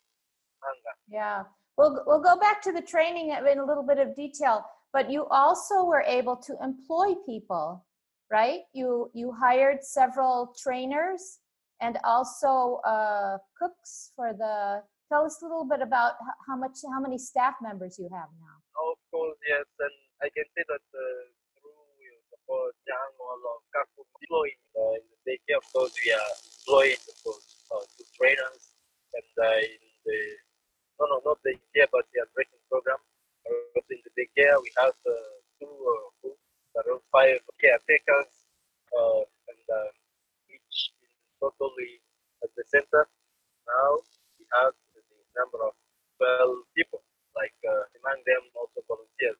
hunger. 0.65 0.95
Yeah. 1.07 1.43
We'll, 1.77 2.01
we'll 2.07 2.23
go 2.23 2.37
back 2.39 2.54
to 2.65 2.71
the 2.71 2.81
training 2.81 3.29
in 3.29 3.59
a 3.59 3.65
little 3.65 3.83
bit 3.83 3.99
of 3.99 4.15
detail, 4.15 4.65
but 4.91 5.09
you 5.09 5.25
also 5.27 5.85
were 5.85 6.01
able 6.01 6.35
to 6.47 6.53
employ 6.61 7.15
people. 7.25 7.85
right? 8.31 8.61
You 8.73 9.09
you 9.13 9.31
hired 9.31 9.83
several 9.83 10.53
trainers 10.57 11.39
and 11.81 11.97
also 12.03 12.81
uh, 12.85 13.37
cooks 13.59 14.11
for 14.15 14.33
the. 14.33 14.81
Tell 15.11 15.23
us 15.25 15.37
a 15.41 15.45
little 15.45 15.65
bit 15.69 15.81
about 15.85 16.13
how 16.47 16.57
much 16.57 16.81
how 16.91 16.99
many 16.99 17.17
staff 17.17 17.55
members 17.61 17.99
you 17.99 18.09
have 18.09 18.29
now. 18.41 18.57
Of 18.89 18.97
course, 19.11 19.37
yes, 19.45 19.65
and 19.79 19.95
I 20.25 20.27
can 20.33 20.45
say 20.57 20.63
that 20.65 20.81
uh, 20.81 21.23
through 21.61 22.17
support 22.33 22.73
young 22.89 23.13
all 23.21 23.41
of 23.53 23.61
Kaku 23.69 24.01
employee 24.01 24.57
uh, 24.73 24.97
in 24.97 25.05
the 25.13 25.19
daycare, 25.29 25.61
of 25.61 25.67
course, 25.69 25.93
we 26.01 26.09
are 26.09 26.33
employed, 26.41 26.97
of 27.05 27.15
course, 27.21 27.45
uh, 27.69 27.85
two 27.93 28.07
trainers, 28.17 28.63
and 29.13 29.31
uh, 29.37 29.61
in 29.61 29.83
the 30.09 30.17
no, 30.97 31.05
no, 31.05 31.17
not 31.21 31.37
the 31.45 31.53
daycare, 31.53 31.89
but 31.93 32.09
the 32.09 32.25
training 32.33 32.63
program. 32.65 32.97
Uh, 33.45 33.77
in 33.93 34.01
the 34.01 34.11
daycare, 34.17 34.57
we 34.57 34.73
have 34.81 34.97
uh, 35.05 35.13
two 35.61 35.69
uh, 35.69 36.33
around 36.81 37.03
five 37.11 37.39
caretakers, 37.61 38.31
uh, 38.91 39.23
and 39.47 39.65
uh, 39.71 39.89
each 40.51 40.91
totally 41.39 42.03
at 42.43 42.51
the 42.55 42.63
center. 42.67 43.07
Now 43.63 44.03
we 44.35 44.43
have 44.59 44.75
the 44.91 45.01
number 45.39 45.59
of 45.63 45.73
12 46.19 46.75
people, 46.75 47.01
like 47.35 47.55
uh, 47.63 47.87
among 48.03 48.19
them 48.27 48.43
also 48.59 48.83
volunteers, 48.91 49.39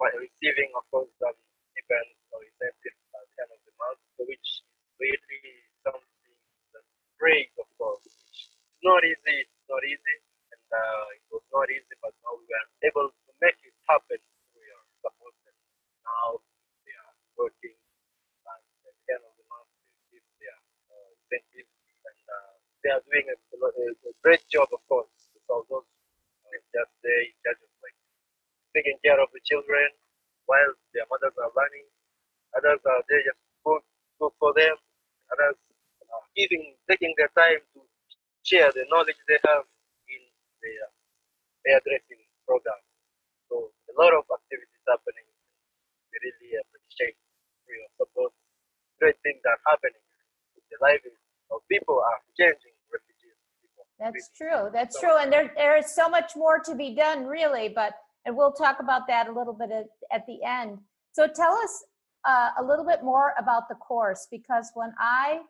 receiving, 0.00 0.68
of 0.76 0.84
course, 0.92 1.08
some 1.16 1.36
events 1.80 2.20
or 2.32 2.44
incentives 2.44 3.00
at 3.16 3.24
the 3.24 3.36
end 3.40 3.50
of 3.56 3.60
the 3.64 3.74
month, 3.80 4.00
which 4.20 4.36
is 4.36 4.60
really 5.00 5.44
something 5.80 6.36
that's 6.76 6.92
great, 7.16 7.52
of 7.56 7.68
course. 7.80 8.04
It's 8.04 8.84
not 8.84 9.00
easy, 9.04 9.48
it's 9.48 9.64
not 9.68 9.80
easy, 9.84 10.16
and 10.52 10.64
uh, 10.72 11.16
it 11.16 11.24
was 11.32 11.44
not 11.52 11.68
easy, 11.72 11.94
but 12.04 12.12
now 12.20 12.36
we 12.36 12.48
are 12.52 12.68
able 12.84 13.08
to 13.08 13.30
make 13.40 13.56
it 13.64 13.76
happen 13.88 14.20
through 14.20 14.66
your 14.68 14.84
support. 15.04 15.36
And 15.48 15.56
now 16.04 16.40
working 17.40 17.72
and 17.72 18.64
at 18.84 18.92
the 18.92 19.16
end 19.16 19.24
of 19.24 19.32
the 19.40 19.46
month 19.48 19.72
they 20.12 20.20
give 20.20 20.26
their 20.44 20.58
uh, 20.92 21.08
incentives 21.16 21.72
and 22.04 22.20
uh, 22.28 22.52
they 22.90 22.98
are 22.98 23.06
doing 23.06 23.26
a, 23.30 23.36
a, 23.38 24.14
great 24.26 24.42
job 24.50 24.66
of 24.74 24.82
course 24.90 25.14
because 25.30 25.62
those 25.70 25.86
uh, 25.86 26.58
just 26.74 26.90
they 27.06 27.30
just 27.46 27.62
like 27.86 27.94
taking 28.74 28.98
care 29.06 29.14
of 29.22 29.30
the 29.30 29.38
children 29.46 29.86
while 30.50 30.74
their 30.90 31.06
mothers 31.06 31.38
are 31.38 31.54
learning 31.54 31.86
others 32.58 32.82
are 32.82 33.02
there 33.06 33.22
just 33.22 33.38
cook, 33.62 33.86
cook 34.18 34.34
for 34.42 34.50
them. 34.58 34.74
Others 35.30 35.54
are 36.10 36.26
giving 36.34 36.74
taking 36.90 37.14
their 37.14 37.30
time 37.38 37.62
to 37.78 37.86
share 38.42 38.74
the 38.74 38.82
knowledge 38.90 39.22
they 39.30 39.38
have 39.46 39.62
in 40.10 40.22
their 40.58 40.90
hairdressing 41.62 42.26
program 42.42 42.82
so 43.46 43.70
a 43.70 43.94
lot 43.94 44.10
of 44.18 44.26
activities 44.26 44.82
happening 44.90 45.30
we 46.10 46.18
really 46.26 46.58
appreciate 46.58 47.14
support 47.94 48.34
great 49.00 49.16
things 49.24 49.40
are 49.48 49.56
happening. 49.64 50.04
The 50.68 50.76
lives 50.84 51.08
of 51.50 51.64
people 51.72 51.98
are 51.98 52.20
changing. 52.36 52.76
Refugees. 52.92 53.34
People. 53.64 53.88
That's 53.98 54.28
That's 54.72 55.00
so 55.00 55.08
true. 55.08 55.18
And 55.18 55.32
there 55.32 55.52
there 55.56 55.76
is 55.76 55.94
so 55.94 56.08
much 56.08 56.32
more 56.36 56.60
to 56.60 56.74
be 56.74 56.94
done, 56.94 57.26
really. 57.26 57.68
But 57.68 57.94
and 58.24 58.36
we'll 58.36 58.52
talk 58.52 58.78
about 58.80 59.06
that 59.08 59.28
a 59.28 59.32
little 59.32 59.54
bit 59.54 59.70
at, 59.70 59.86
at 60.12 60.26
the 60.26 60.42
end. 60.44 60.78
So 61.12 61.26
tell 61.26 61.52
us 61.52 61.84
uh, 62.24 62.50
a 62.58 62.64
little 62.64 62.84
bit 62.84 63.02
more 63.02 63.34
about 63.38 63.68
the 63.68 63.74
course 63.76 64.26
because 64.30 64.70
when 64.74 64.92
I 64.98 65.40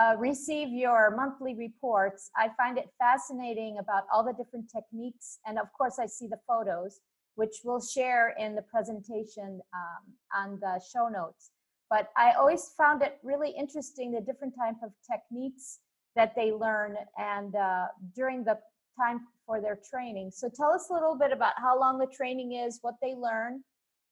uh, 0.00 0.14
receive 0.18 0.68
your 0.68 1.14
monthly 1.16 1.54
reports, 1.54 2.30
I 2.36 2.50
find 2.56 2.78
it 2.78 2.88
fascinating 2.98 3.78
about 3.78 4.04
all 4.12 4.24
the 4.24 4.32
different 4.32 4.70
techniques. 4.70 5.38
And 5.46 5.58
of 5.58 5.66
course, 5.76 5.98
I 6.00 6.06
see 6.06 6.26
the 6.26 6.38
photos, 6.46 7.00
which 7.34 7.56
we'll 7.64 7.80
share 7.80 8.34
in 8.38 8.54
the 8.54 8.62
presentation 8.62 9.60
um, 9.74 10.14
on 10.34 10.58
the 10.60 10.80
show 10.92 11.08
notes. 11.08 11.50
But 11.90 12.10
I 12.16 12.32
always 12.32 12.72
found 12.76 13.02
it 13.02 13.18
really 13.22 13.50
interesting 13.50 14.12
the 14.12 14.20
different 14.20 14.54
type 14.58 14.76
of 14.82 14.90
techniques 15.08 15.78
that 16.16 16.34
they 16.36 16.52
learn 16.52 16.96
and 17.18 17.54
uh, 17.56 17.86
during 18.14 18.44
the 18.44 18.58
time 18.98 19.26
for 19.46 19.60
their 19.60 19.78
training. 19.90 20.30
So 20.30 20.48
tell 20.48 20.70
us 20.70 20.88
a 20.90 20.94
little 20.94 21.18
bit 21.18 21.32
about 21.32 21.54
how 21.56 21.78
long 21.78 21.98
the 21.98 22.06
training 22.06 22.54
is, 22.54 22.78
what 22.82 22.94
they 23.02 23.14
learn, 23.14 23.62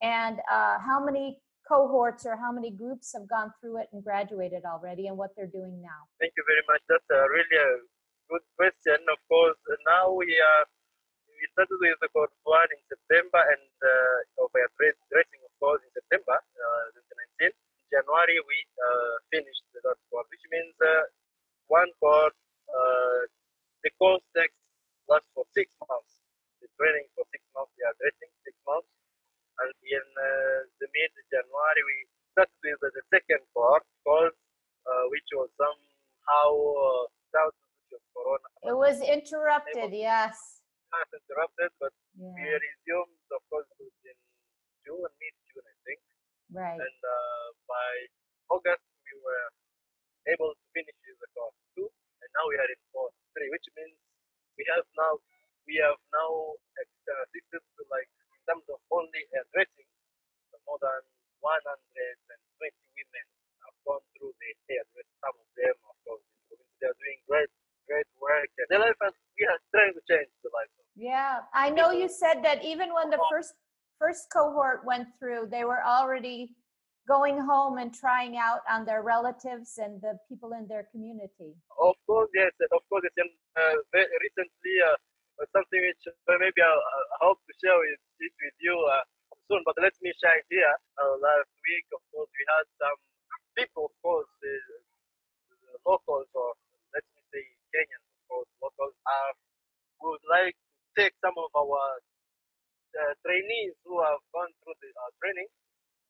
and 0.02 0.38
uh, 0.50 0.78
how 0.82 0.98
many 1.04 1.38
cohorts 1.62 2.26
or 2.26 2.36
how 2.36 2.50
many 2.50 2.70
groups 2.70 3.14
have 3.14 3.28
gone 3.30 3.54
through 3.60 3.78
it 3.78 3.88
and 3.92 4.02
graduated 4.02 4.66
already 4.66 5.06
and 5.06 5.16
what 5.16 5.30
they're 5.36 5.50
doing 5.50 5.80
now. 5.80 6.10
Thank 6.18 6.34
you 6.36 6.44
very 6.44 6.64
much. 6.66 6.82
That's 6.90 7.06
a 7.06 7.22
really 7.30 7.56
a 7.56 7.70
good 8.28 8.44
question. 8.58 8.98
Of 9.06 9.20
course, 9.30 9.56
now 9.86 10.10
we 10.10 10.26
are 10.26 10.66
we 11.30 11.46
started 11.54 11.78
with 11.78 11.98
the 12.02 12.10
course 12.14 12.34
one 12.46 12.70
in 12.70 12.82
September 12.86 13.42
and 13.42 13.66
uh, 13.82 14.42
of 14.46 14.50
dressing, 14.54 15.42
of 15.42 15.54
course, 15.58 15.82
in 15.82 15.90
September 15.94 16.38
uh, 16.38 16.84
2019. 17.42 17.50
January 17.90 18.38
we 18.48 18.58
uh, 18.80 19.14
finished 19.28 19.66
that 19.74 19.98
course, 20.08 20.26
which 20.32 20.46
means 20.48 20.72
uh, 20.80 21.04
one 21.72 21.88
course, 21.96 22.36
uh, 22.68 23.20
the 23.80 23.90
course 23.96 24.20
takes 24.36 24.52
lasts 25.08 25.32
for 25.32 25.48
six 25.56 25.72
months. 25.88 26.20
The 26.60 26.68
training 26.76 27.08
for 27.16 27.24
six 27.32 27.40
months, 27.56 27.72
they 27.80 27.88
are 27.88 27.96
dressing 27.96 28.28
six 28.44 28.52
months. 28.68 28.92
And 29.64 29.72
in 29.88 30.04
uh, 30.04 30.68
the 30.84 30.88
mid 30.92 31.12
January, 31.32 31.82
we 31.88 31.96
started 32.36 32.76
with 32.76 32.92
the 32.92 33.04
second 33.08 33.40
course, 33.56 33.88
course 34.04 34.36
uh, 34.84 35.04
which 35.08 35.28
was 35.32 35.48
somehow 35.56 36.48
uh, 36.60 37.04
to 37.32 37.96
Corona. 38.12 38.48
It 38.68 38.76
was 38.76 39.00
interrupted, 39.00 39.96
yes. 39.96 40.60
Not 40.92 41.08
interrupted, 41.08 41.72
but 41.80 41.92
yeah. 42.20 42.36
we 42.36 42.44
resumed, 42.52 43.24
of 43.32 43.40
course, 43.48 43.68
in 43.80 43.88
June, 44.84 45.00
mid 45.00 45.34
June, 45.48 45.64
I 45.64 45.76
think. 45.88 46.00
Right. 46.52 46.76
And 46.76 47.00
uh, 47.00 47.46
by 47.64 47.90
August, 48.52 48.84
we 49.08 49.14
were 49.24 49.48
able 50.28 50.52
to 50.52 50.64
finish 50.76 50.96
the 51.00 51.28
course 51.32 51.56
two, 51.74 51.88
and 52.20 52.21
now 52.36 52.44
we 52.48 52.56
are 52.56 52.70
in 52.70 52.80
course 52.92 53.16
three, 53.36 53.48
which 53.52 53.66
means 53.76 53.96
we 54.56 54.64
have 54.72 54.84
now 54.96 55.12
we 55.68 55.78
have 55.80 55.98
now 56.12 56.56
to 57.06 57.82
like 57.92 58.08
in 58.34 58.40
terms 58.48 58.66
of 58.72 58.78
only 58.90 59.22
addressing 59.32 59.88
more 60.66 60.78
than 60.78 61.02
120 61.42 61.90
women 62.62 63.26
have 63.66 63.76
gone 63.82 64.04
through 64.14 64.32
the 64.38 64.50
hairdress. 64.70 65.08
Some 65.18 65.34
of 65.34 65.48
them, 65.58 65.74
of 65.90 65.96
course, 66.06 66.24
they 66.78 66.86
are 66.86 66.98
doing 67.02 67.18
great, 67.26 67.50
great 67.90 68.06
work. 68.22 68.50
And 68.62 68.66
their 68.70 68.82
life 68.82 68.98
has, 69.02 69.14
we 69.34 69.42
are 69.50 69.58
trying 69.74 69.94
to 69.98 70.02
change 70.06 70.30
the 70.46 70.50
life. 70.54 70.70
Yeah, 70.94 71.42
I 71.50 71.70
know 71.70 71.90
you 71.90 72.06
said 72.06 72.44
that 72.44 72.62
even 72.62 72.94
when 72.94 73.10
the 73.10 73.18
first 73.30 73.54
first 73.98 74.28
cohort 74.30 74.84
went 74.84 75.08
through, 75.18 75.48
they 75.50 75.64
were 75.64 75.82
already 75.82 76.54
going 77.08 77.38
home 77.40 77.78
and 77.78 77.92
trying 77.94 78.36
out 78.36 78.62
on 78.70 78.84
their 78.84 79.02
relatives 79.02 79.78
and 79.78 80.00
the 80.00 80.18
people 80.28 80.52
in 80.54 80.66
their 80.68 80.86
community. 80.92 81.54
Of 81.80 81.96
course, 82.06 82.30
yes. 82.34 82.52
Of 82.70 82.82
course, 82.88 83.02
it's 83.02 83.18
uh, 83.18 83.74
recently 83.90 84.74
uh, 84.86 84.96
something 85.50 85.80
which 85.82 86.02
uh, 86.06 86.38
maybe 86.38 86.62
I, 86.62 86.70
I, 86.70 87.16
hope 87.26 87.42
to 87.42 87.52
share 87.58 87.74
with, 87.74 87.98
it 88.22 88.34
with 88.38 88.56
you 88.62 88.76
uh, 88.94 89.02
soon. 89.50 89.66
But 89.66 89.74
let 89.82 89.94
me 90.02 90.14
share 90.22 90.38
here. 90.46 90.74
Uh, 90.94 91.18
last 91.18 91.50
week, 91.66 91.86
of 91.90 92.02
course, 92.14 92.30
we 92.30 92.44
had 92.46 92.66
some 92.78 92.98
people, 93.58 93.90
of 93.90 93.94
course, 94.02 94.30
the, 94.40 94.54
locals 95.82 96.30
or 96.30 96.54
let 96.94 97.02
me 97.10 97.20
say 97.34 97.42
Kenyans, 97.74 98.06
of 98.06 98.22
course, 98.30 98.50
locals 98.62 98.94
are 99.02 99.34
would 100.02 100.22
like 100.30 100.54
to 100.54 100.88
take 100.94 101.14
some 101.22 101.34
of 101.38 101.50
our 101.54 101.82
uh, 102.94 103.12
trainees 103.22 103.74
who 103.86 104.02
have 104.02 104.18
gone 104.34 104.50
through 104.62 104.74
the 104.82 104.90
uh, 104.94 105.10
training 105.22 105.46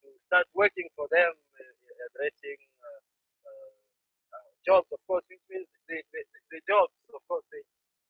to 0.03 0.09
start 0.27 0.47
working 0.55 0.89
for 0.99 1.07
them, 1.11 1.31
uh, 1.31 2.07
addressing 2.11 2.61
uh, 2.83 3.01
uh, 3.47 4.51
jobs, 4.67 4.89
of 4.93 5.01
course, 5.07 5.25
which 5.31 5.43
means 5.51 5.67
the, 5.89 5.99
the, 6.13 6.21
the 6.51 6.61
jobs, 6.69 6.93
of 7.15 7.23
course, 7.31 7.47
they, 7.51 7.63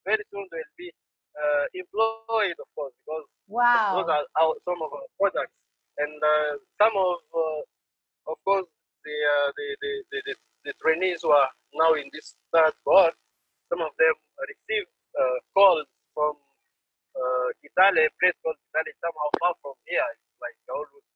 very 0.05 0.25
soon 0.33 0.49
they 0.51 0.61
will 0.61 0.79
be 0.81 0.91
employed, 1.73 2.57
of 2.61 2.69
course, 2.77 2.93
because 3.01 3.29
wow. 3.49 3.97
those 3.97 4.11
are 4.11 4.25
our, 4.41 4.55
some 4.69 4.81
of 4.83 4.93
our 4.93 5.09
products. 5.17 5.55
And 5.97 6.13
some 6.81 6.93
of, 6.97 7.21
of 8.29 8.37
course, 8.45 8.69
the, 9.05 9.17
the, 9.57 9.67
the, 9.81 9.93
the, 10.27 10.35
the, 10.65 10.73
trainees 10.83 11.23
who 11.23 11.31
are 11.31 11.49
now 11.75 11.95
in 11.95 12.11
this 12.13 12.35
third 12.53 12.73
board, 12.85 13.13
some 13.71 13.81
of 13.81 13.93
them 13.97 14.17
receive 14.45 14.85
calls 15.55 15.87
from 16.15 16.37
uh, 17.13 17.49
Kitale, 17.61 18.09
a 18.09 18.13
place 18.21 18.37
called 18.41 18.57
Kitale, 18.73 18.93
somehow 19.05 19.29
far 19.41 19.55
from 19.61 19.77
here. 19.85 20.05
It's 20.17 20.41
like 20.41 20.57
almost 20.73 21.05
uh, 21.05 21.12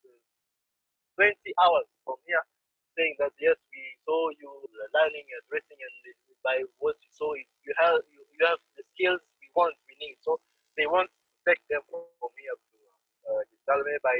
20 1.16 1.32
hours 1.64 1.88
from 2.04 2.20
here, 2.28 2.44
saying 2.96 3.16
that 3.18 3.32
yes, 3.40 3.56
we 3.72 3.82
saw 4.04 4.28
you 4.36 4.48
learning 4.92 5.26
and 5.26 5.42
dressing, 5.48 5.80
and 5.80 5.94
by 6.46 6.62
what 6.78 6.94
you 7.02 7.10
saw, 7.10 7.34
you 7.34 7.72
have 7.82 7.98
you, 8.12 8.22
you 8.36 8.40
have 8.46 8.60
the 8.78 8.84
skills 8.94 9.18
we 9.42 9.48
want, 9.56 9.74
we 9.90 9.98
need. 9.98 10.16
So 10.22 10.38
they 10.78 10.86
want 10.86 11.10
to 11.10 11.18
take 11.48 11.60
them 11.72 11.82
from 11.90 12.32
here 12.38 12.54
to 12.54 12.76
uh, 13.26 13.42
by 14.04 14.18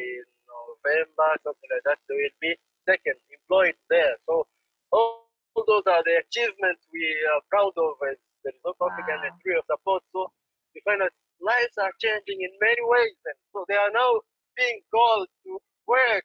November, 0.51 1.31
something 1.47 1.71
like 1.71 1.85
that. 1.87 2.03
They 2.11 2.19
will 2.19 2.39
be 2.43 2.53
taken, 2.89 3.15
employed 3.31 3.79
there. 3.87 4.19
So 4.27 4.47
all, 4.91 5.31
all 5.55 5.65
those 5.67 5.87
are 5.87 6.03
the 6.03 6.23
achievements 6.27 6.83
we 6.91 7.07
are 7.31 7.43
proud 7.51 7.75
of 7.79 7.95
as 8.11 8.19
the 8.43 8.51
wow. 8.65 8.91
African 8.91 9.31
and 9.31 9.37
Tree 9.43 9.55
of 9.55 9.65
Support. 9.71 10.03
So 10.11 10.31
we 10.75 10.83
find 10.83 11.01
that 11.03 11.15
lives 11.39 11.77
are 11.79 11.95
changing 12.03 12.43
in 12.43 12.53
many 12.59 12.83
ways. 12.83 13.19
And 13.27 13.39
so 13.55 13.65
they 13.69 13.79
are 13.79 13.95
now 13.95 14.23
being 14.59 14.81
called 14.91 15.29
to 15.47 15.59
work 15.87 16.25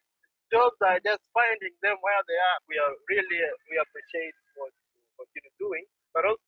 jobs 0.52 0.78
are 0.84 1.00
just 1.02 1.24
finding 1.34 1.74
them 1.82 1.98
where 2.04 2.24
they 2.28 2.40
are. 2.40 2.60
We 2.68 2.78
are 2.78 2.94
really 3.10 3.40
we 3.72 3.76
appreciate 3.80 4.36
what 4.60 4.72
you 4.76 5.04
continue 5.18 5.54
doing, 5.58 5.86
but 6.14 6.28
also 6.28 6.44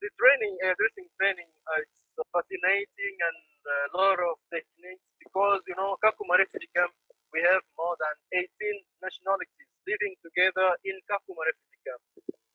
the 0.00 0.08
training, 0.16 0.54
uh, 0.64 0.74
dressing 0.78 1.08
training, 1.20 1.50
uh, 1.68 1.82
it's 1.84 2.00
fascinating 2.32 3.14
and 3.20 3.36
a 3.66 3.90
lot 3.96 4.18
of 4.18 4.38
techniques 4.52 5.04
because 5.20 5.60
you 5.68 5.76
know 5.76 5.96
Kakuma 6.00 6.40
refugee 6.40 6.70
camp 6.76 6.92
we 7.34 7.40
have 7.44 7.62
more 7.78 7.94
than 8.00 8.14
18 8.34 8.78
nationalities 9.04 9.68
living 9.86 10.14
together 10.24 10.68
in 10.86 10.96
Kakuma 11.10 11.44
refugee 11.46 11.82
camp. 11.86 12.02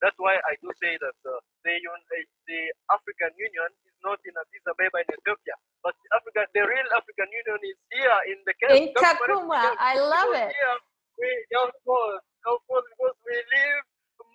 That's 0.03 0.17
why 0.19 0.35
I 0.35 0.53
do 0.59 0.69
say 0.81 0.99
that 0.99 1.17
uh, 1.23 1.39
the, 1.63 1.75
the 2.47 2.61
African 2.91 3.31
Union 3.39 3.69
is 3.87 3.95
not 4.03 4.19
in 4.27 4.35
Addis 4.35 4.65
Ababa 4.67 5.01
in 5.01 5.09
Ethiopia, 5.15 5.55
but 5.81 5.95
the 6.03 6.09
African, 6.13 6.45
the 6.51 6.63
real 6.67 6.89
African 6.91 7.29
Union 7.31 7.59
is 7.63 7.79
here 7.89 8.19
in 8.29 8.39
the 8.43 8.53
camp. 8.59 8.75
In 8.75 8.91
Kakuma, 8.91 9.73
I 9.79 9.95
love 9.97 10.35
it. 10.35 10.51
Here, 10.51 10.77
we, 11.15 11.29
of 11.63 11.71
course, 11.87 12.23
of 12.45 12.59
course, 12.67 12.85
because 12.91 13.17
we 13.23 13.35
live 13.39 13.83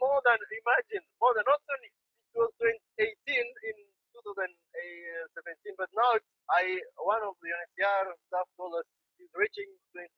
more 0.01 0.21
than 0.25 0.41
imagine, 0.41 1.05
more 1.21 1.37
than 1.37 1.45
not 1.45 1.61
only 1.61 1.91
it 1.93 2.37
was 2.41 2.51
2018 2.97 3.37
in 3.37 3.77
2017, 4.17 5.77
but 5.77 5.93
now 5.93 6.17
I 6.51 6.81
one 7.05 7.21
of 7.21 7.37
the 7.45 7.53
UNHCR 7.53 8.17
staff 8.33 8.49
told 8.57 8.81
us 8.81 8.89
is 9.21 9.29
reaching 9.37 9.69
22 9.93 10.09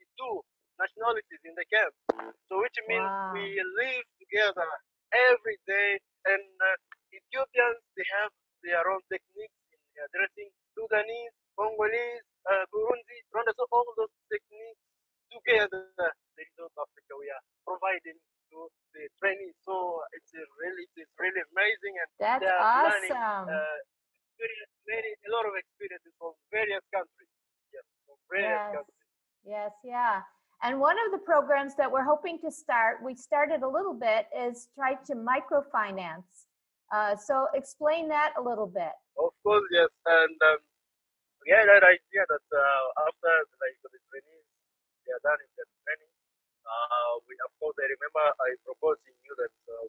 nationalities 0.79 1.43
in 1.43 1.55
the 1.59 1.67
camp. 1.67 1.93
So 2.47 2.63
which 2.63 2.79
means 2.87 3.03
wow. 3.03 3.35
we 3.35 3.59
live 3.59 4.07
together 4.23 4.71
every 5.13 5.59
day. 5.69 6.01
And 6.25 6.45
uh, 6.63 6.77
Ethiopians, 7.13 7.83
they 7.99 8.07
have 8.23 8.33
their 8.63 8.85
own 8.87 9.03
techniques 9.11 9.59
in 9.75 9.81
addressing 10.07 10.49
Sudanese, 10.73 11.35
Congolese, 11.59 12.27
uh, 12.49 12.65
Burundi, 12.73 13.19
Rwanda. 13.35 13.53
So 13.59 13.67
all 13.75 13.87
those 13.99 14.15
techniques 14.31 14.83
together, 15.33 15.89
the 15.99 16.45
South 16.57 16.77
Africa, 16.77 17.13
we 17.19 17.29
are 17.29 17.45
providing 17.67 18.19
to 18.53 18.59
the 18.95 19.09
trainees. 19.19 19.57
So 19.65 20.01
it's 20.13 20.33
really, 20.33 20.85
it's 20.97 21.15
really 21.19 21.43
amazing. 21.53 21.95
And 21.99 22.11
that's 22.21 22.47
awesome. 22.47 23.49
Learning, 23.49 23.51
uh, 23.51 23.79
many, 24.87 25.11
a 25.11 25.31
lot 25.33 25.45
of 25.49 25.55
experiences 25.57 26.13
from 26.19 26.37
various 26.53 26.85
countries. 26.93 27.33
Yes, 27.73 27.85
from 28.07 28.19
various 28.29 28.53
yes. 28.53 28.75
countries. 28.77 29.03
Yes, 29.43 29.73
yeah. 29.83 30.17
And 30.63 30.79
one 30.79 30.95
of 30.95 31.11
the 31.11 31.22
programs 31.33 31.73
that 31.81 31.89
we're 31.89 32.05
hoping 32.05 32.37
to 32.45 32.53
start, 32.53 33.01
we 33.01 33.17
started 33.17 33.65
a 33.65 33.71
little 33.77 33.97
bit, 33.97 34.29
is 34.37 34.69
try 34.77 34.93
to 35.09 35.17
microfinance. 35.17 36.29
Uh, 36.93 37.17
so 37.17 37.49
explain 37.57 38.05
that 38.13 38.37
a 38.37 38.43
little 38.45 38.69
bit. 38.69 38.93
Of 39.17 39.33
course, 39.41 39.65
yes. 39.73 39.89
And 40.05 40.37
um, 40.53 40.61
had 41.49 41.65
that 41.73 41.81
idea 41.89 42.23
that 42.29 42.47
uh, 42.53 42.85
after 43.09 43.33
like 43.65 43.77
the 43.81 43.97
trainees, 44.13 44.47
they 45.09 45.13
are 45.17 45.25
done 45.25 45.41
in 45.41 45.51
their 45.57 45.69
training. 45.89 46.13
Uh, 46.69 47.13
we, 47.25 47.33
of 47.41 47.53
course, 47.57 47.81
I 47.81 47.89
remember 47.89 48.25
I 48.37 48.49
proposed 48.69 49.01
in 49.09 49.17
you 49.25 49.33
that 49.41 49.57
uh, 49.73 49.89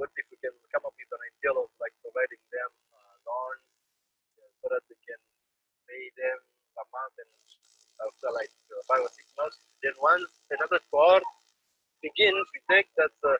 what 0.00 0.08
if 0.16 0.24
we 0.32 0.40
can 0.40 0.56
come 0.72 0.88
up 0.88 0.96
with 0.96 1.12
an 1.12 1.20
idea 1.20 1.52
of 1.52 1.68
like 1.84 1.92
providing 2.00 2.40
them 2.48 2.70
uh, 2.96 3.14
loans 3.28 3.64
so 4.64 4.72
that 4.72 4.80
they 4.88 4.96
can 5.04 5.20
pay 5.84 6.04
them 6.16 6.38
a 6.80 6.84
month 6.88 7.16
and 7.20 7.28
after 8.04 8.28
like 8.32 8.52
uh, 8.72 8.82
five 8.88 9.02
or 9.04 9.12
six 9.12 9.26
months. 9.36 9.58
Then 9.82 9.96
once 10.00 10.28
another 10.52 10.80
cohort 10.90 11.24
begins, 12.00 12.44
we 12.52 12.60
take 12.68 12.88
that 12.96 13.14
uh, 13.24 13.36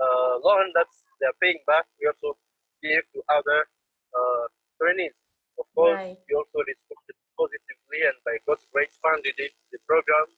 uh, 0.00 0.32
loan 0.42 0.72
that 0.74 0.90
they're 1.20 1.36
paying 1.42 1.60
back, 1.66 1.86
we 2.00 2.08
also 2.08 2.36
give 2.80 3.04
to 3.14 3.20
other 3.28 3.68
uh, 4.16 4.44
trainees. 4.80 5.14
Of 5.60 5.68
course, 5.76 6.00
right. 6.00 6.16
we 6.16 6.32
also 6.32 6.64
responded 6.64 7.18
positively 7.36 8.00
and 8.08 8.16
by 8.24 8.40
God's 8.48 8.64
grace 8.72 8.96
funded 9.04 9.36
it, 9.36 9.52
the 9.72 9.78
program 9.84 10.28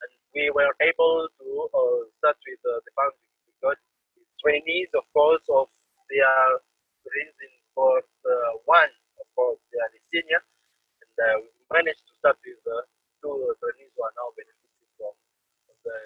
and 0.00 0.12
we 0.32 0.48
were 0.56 0.72
able 0.80 1.28
to 1.28 1.46
uh, 1.68 2.00
start 2.16 2.40
with 2.48 2.62
uh, 2.64 2.80
the 2.80 2.92
funds 2.96 3.16
we 3.44 3.52
got 3.60 3.76
trainees, 4.40 4.88
of 4.96 5.04
course, 5.12 5.44
of 5.52 5.68
their 6.08 6.64
reason 7.04 7.52
for 7.76 8.00
the 8.24 8.36
one, 8.64 8.92
of 9.20 9.28
course, 9.36 9.60
they 9.68 9.76
are 9.76 9.92
the 9.92 10.00
senior, 10.08 10.40
and 11.04 11.14
uh, 11.20 11.36
we 11.44 11.48
managed 11.68 12.00
to 12.08 12.14
start 12.16 12.40
with 12.40 12.60
uh, 12.64 12.80
two 13.20 13.36
trainees 13.60 13.92
who 13.92 14.00
are 14.00 14.16
now 14.16 14.32
benefiting 14.32 14.88
from 14.96 15.14
the 15.84 15.98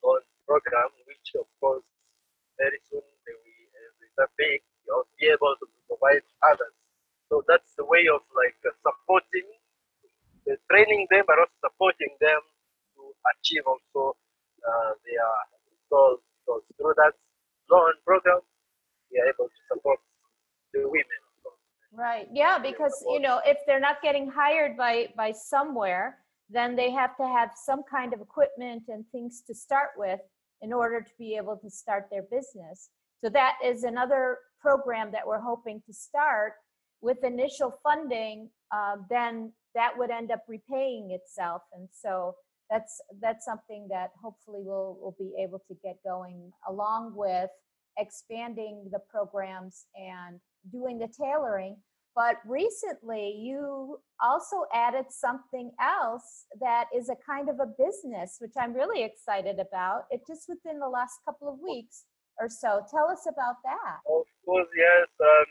loan 0.00 0.24
program, 0.48 0.88
which 1.04 1.36
of 1.36 1.48
course 1.60 1.84
very 2.56 2.80
soon 2.88 3.04
they 3.28 3.36
will 3.36 3.52
uh, 4.20 4.28
big, 4.36 4.60
you'll 4.84 5.08
be 5.20 5.28
able 5.28 5.54
to 5.60 5.66
provide 5.88 6.24
others. 6.52 6.74
So 7.28 7.44
that's 7.48 7.72
the 7.76 7.84
way 7.84 8.08
of 8.12 8.20
like 8.36 8.56
uh, 8.64 8.72
supporting, 8.84 9.48
the 10.44 10.58
training 10.92 11.06
them, 11.10 11.24
but 11.26 11.38
also 11.38 11.52
supporting 11.64 12.08
them 12.20 12.40
to 12.96 13.02
achieve 13.34 13.62
also 13.66 14.16
uh, 14.66 14.92
their 15.04 15.24
goals. 15.90 16.20
So 16.46 16.62
through 16.76 16.94
that 16.96 17.12
loan 17.70 17.92
program, 18.06 18.40
we 19.10 19.20
are 19.20 19.28
able 19.28 19.48
to 19.48 19.60
support 19.72 19.98
the 20.72 20.80
women. 20.84 21.06
Right. 21.94 22.26
Yeah, 22.32 22.58
because 22.58 23.04
you 23.08 23.20
know, 23.20 23.40
if 23.44 23.58
they're 23.66 23.80
not 23.80 24.00
getting 24.00 24.30
hired 24.30 24.78
by 24.78 25.08
by 25.14 25.32
somewhere, 25.32 26.18
then 26.48 26.74
they 26.74 26.90
have 26.90 27.16
to 27.18 27.26
have 27.26 27.50
some 27.54 27.82
kind 27.90 28.14
of 28.14 28.20
equipment 28.22 28.84
and 28.88 29.04
things 29.12 29.42
to 29.46 29.54
start 29.54 29.90
with 29.96 30.20
in 30.62 30.72
order 30.72 31.02
to 31.02 31.10
be 31.18 31.36
able 31.36 31.56
to 31.58 31.68
start 31.68 32.06
their 32.10 32.22
business. 32.22 32.88
So 33.22 33.28
that 33.30 33.56
is 33.62 33.84
another 33.84 34.38
program 34.58 35.12
that 35.12 35.26
we're 35.26 35.40
hoping 35.40 35.82
to 35.86 35.92
start 35.92 36.54
with 37.02 37.22
initial 37.24 37.78
funding. 37.82 38.48
Uh, 38.74 38.96
then 39.10 39.52
that 39.74 39.96
would 39.96 40.10
end 40.10 40.30
up 40.30 40.44
repaying 40.48 41.10
itself, 41.12 41.62
and 41.72 41.88
so 41.92 42.34
that's 42.70 43.00
that's 43.20 43.44
something 43.44 43.88
that 43.90 44.10
hopefully 44.22 44.60
we'll 44.62 44.96
we'll 45.00 45.16
be 45.18 45.32
able 45.42 45.60
to 45.68 45.74
get 45.82 45.96
going 46.04 46.50
along 46.68 47.12
with 47.14 47.50
expanding 47.98 48.88
the 48.90 49.00
programs 49.10 49.84
and 49.96 50.40
doing 50.70 50.98
the 50.98 51.08
tailoring 51.08 51.76
but 52.14 52.36
recently, 52.44 53.32
you 53.40 53.96
also 54.20 54.68
added 54.74 55.08
something 55.08 55.72
else 55.80 56.44
that 56.60 56.86
is 56.94 57.08
a 57.08 57.16
kind 57.24 57.48
of 57.48 57.56
a 57.56 57.72
business, 57.80 58.36
which 58.38 58.52
I'm 58.60 58.74
really 58.74 59.02
excited 59.02 59.56
about. 59.58 60.04
It 60.10 60.20
just 60.28 60.44
within 60.48 60.78
the 60.78 60.88
last 60.92 61.24
couple 61.24 61.48
of 61.48 61.56
weeks 61.58 62.04
or 62.38 62.50
so. 62.52 62.84
Tell 62.92 63.08
us 63.08 63.24
about 63.24 63.64
that. 63.64 64.04
Of 64.04 64.28
course, 64.44 64.68
yes. 64.76 65.08
Um, 65.24 65.48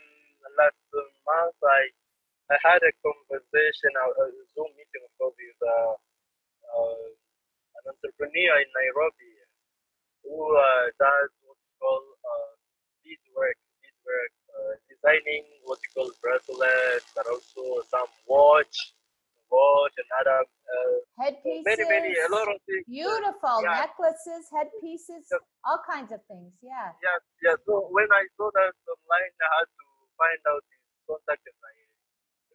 last 0.54 0.78
month, 1.26 1.58
I 1.66 1.82
I 2.54 2.56
had 2.62 2.82
a 2.86 2.92
conversation, 3.72 3.92
a, 3.96 4.06
a 4.20 4.26
Zoom 4.54 4.70
meeting, 4.76 5.04
with 5.08 5.60
uh, 5.64 5.94
uh, 5.96 7.06
an 7.80 7.84
entrepreneur 7.88 8.54
in 8.60 8.68
Nairobi 8.76 9.32
who 10.24 10.36
uh, 10.36 10.86
does 11.00 11.30
what's 11.46 11.66
called 11.80 12.08
uh, 12.20 12.52
beadwork, 13.02 13.58
beadwork 13.80 14.32
designing 14.86 15.44
what 15.64 15.78
you 15.80 15.90
call 15.96 16.10
bracelets, 16.20 17.08
but 17.16 17.26
also 17.26 17.82
some 17.88 18.10
watch, 18.28 18.94
watch 19.50 19.94
and 19.98 20.10
other 20.20 20.40
headpieces. 21.18 21.66
Many, 21.66 21.84
many, 21.88 22.12
a 22.14 22.30
lot 22.30 22.46
of 22.46 22.58
things. 22.68 22.86
Beautiful 22.86 23.58
yeah. 23.64 23.88
necklaces, 23.88 24.46
headpieces, 24.52 25.26
yes. 25.26 25.42
all 25.66 25.82
kinds 25.82 26.12
of 26.12 26.22
things. 26.30 26.54
Yeah. 26.62 26.94
Yeah, 27.02 27.18
yeah. 27.42 27.56
So 27.66 27.90
when 27.90 28.06
I 28.12 28.22
saw 28.38 28.52
that 28.52 28.74
online, 28.86 29.32
I 29.42 29.48
had 29.58 29.68
to 29.68 29.86
find 30.14 30.40
out 30.46 30.62
his 30.70 30.82
contact, 31.08 31.42
and 31.42 31.58
I 31.58 31.81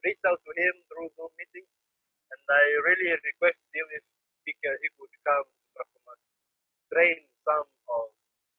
reached 0.04 0.24
out 0.26 0.40
to 0.42 0.52
him 0.54 0.74
through 0.90 1.08
Zoom 1.16 1.32
meeting, 1.38 1.66
and 2.32 2.42
I 2.48 2.62
really 2.86 3.10
requested 3.14 3.70
him 3.74 3.86
if 3.94 4.04
he, 4.44 4.52
can, 4.62 4.74
he 4.80 4.88
could 4.96 5.12
come 5.24 5.46
to 5.46 5.88
train 6.92 7.20
some 7.44 7.68
of 7.92 8.06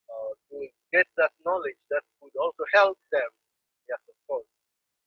uh, 0.10 0.32
to 0.50 0.58
get 0.94 1.06
that 1.18 1.34
knowledge 1.46 1.78
that 1.90 2.06
would 2.22 2.34
also 2.38 2.64
help 2.74 2.98
them. 3.14 3.30
Yes, 3.90 4.02
of 4.10 4.18
course. 4.26 4.50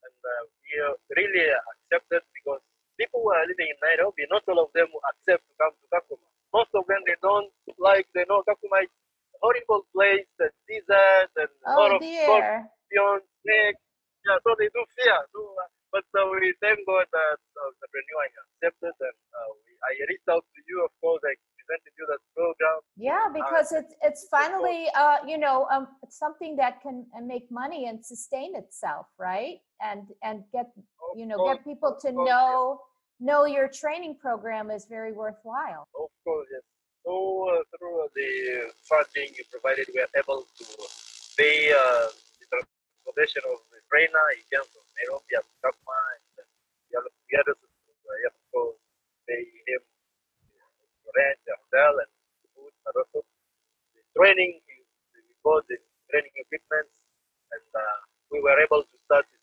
And 0.02 0.18
uh, 0.22 0.42
we 0.62 0.70
really 1.18 1.46
accepted 1.50 2.22
because 2.34 2.62
people 2.98 3.22
who 3.22 3.30
are 3.30 3.46
living 3.46 3.70
in 3.70 3.78
Nairobi, 3.82 4.26
not 4.30 4.46
all 4.50 4.66
of 4.66 4.70
them 4.74 4.90
will 4.90 5.04
accept 5.14 5.42
to 5.46 5.54
come 5.58 5.74
to 5.74 5.86
Kakuma. 5.90 6.28
Most 6.52 6.72
of 6.74 6.84
them, 6.86 7.00
they 7.06 7.16
don't 7.22 7.50
like, 7.78 8.06
they 8.14 8.26
know 8.28 8.42
Kakuma 8.44 8.84
is 8.84 8.92
a 9.34 9.38
horrible 9.40 9.86
place, 9.94 10.26
the 10.38 10.50
desert, 10.68 11.32
and 11.38 11.52
a 11.66 11.70
oh, 11.72 11.78
lot 11.78 11.90
of 11.96 12.00
scorpions, 12.02 13.26
snakes. 13.42 13.82
Yeah, 14.22 14.38
so 14.46 14.54
they 14.54 14.70
do 14.70 14.82
fear. 14.94 15.18
So, 15.34 15.40
uh, 15.58 15.66
but 15.92 16.08
uh, 16.16 16.24
we 16.32 16.54
thank 16.64 16.80
God 16.88 17.06
that 17.12 17.38
uh, 17.38 17.70
the 17.80 17.86
renewal 17.92 18.24
accepted, 18.24 18.96
and 18.96 19.18
uh, 19.36 19.50
we, 19.60 19.70
I 19.84 19.92
reached 20.08 20.28
out 20.28 20.42
to 20.42 20.60
you, 20.66 20.82
of 20.84 20.92
course, 21.04 21.20
like 21.22 21.38
presented 21.60 21.92
you 22.00 22.04
that 22.08 22.22
program. 22.34 22.80
Yeah, 22.96 23.28
because 23.28 23.72
uh, 23.72 23.84
it's 23.84 23.94
it's 24.02 24.22
finally 24.30 24.88
uh, 24.96 25.18
you 25.28 25.38
know 25.38 25.68
um, 25.70 25.88
something 26.08 26.56
that 26.56 26.80
can 26.80 27.06
make 27.22 27.50
money 27.50 27.86
and 27.88 28.04
sustain 28.04 28.56
itself, 28.56 29.06
right? 29.18 29.60
And 29.84 30.08
and 30.24 30.44
get 30.52 30.72
you 31.14 31.26
know 31.26 31.38
get 31.46 31.64
people 31.64 31.96
to 32.00 32.12
know 32.12 32.80
know 33.20 33.44
your 33.44 33.68
training 33.68 34.16
program 34.20 34.70
is 34.70 34.86
very 34.88 35.12
worthwhile. 35.12 35.86
Of 35.94 36.10
course, 36.24 36.48
yes. 36.50 36.62
So 37.04 37.12
uh, 37.50 37.62
through 37.76 38.06
the 38.14 38.70
funding 38.88 39.34
you 39.36 39.44
provided, 39.50 39.86
we 39.92 40.00
are 40.00 40.12
able 40.16 40.46
to 40.58 40.64
pay 41.36 41.72
uh, 41.74 42.06
the 42.38 42.46
transportation 42.48 43.42
of 43.50 43.58
the 43.70 43.80
trainer. 43.90 44.22
He 44.38 44.42
came 44.50 44.64
from 44.70 44.81
Nairobi 44.98 45.34
and 45.38 45.48
Kakuma, 45.64 45.98
and 46.18 46.48
to, 47.56 47.56
uh, 48.54 48.72
pay 49.28 49.42
him 49.68 49.82
rent, 51.16 51.38
the 51.46 51.54
hotel, 51.56 51.94
and 52.02 52.10
food. 52.54 52.72
but 52.84 52.94
also 53.00 53.20
the 53.96 54.02
training. 54.18 54.60
We 54.68 55.20
bought 55.44 55.66
the 55.68 55.78
training 56.10 56.34
equipment, 56.36 56.88
and 57.52 57.66
uh, 57.74 57.98
we 58.32 58.40
were 58.42 58.58
able 58.62 58.82
to 58.84 58.96
start 59.06 59.26
it 59.28 59.40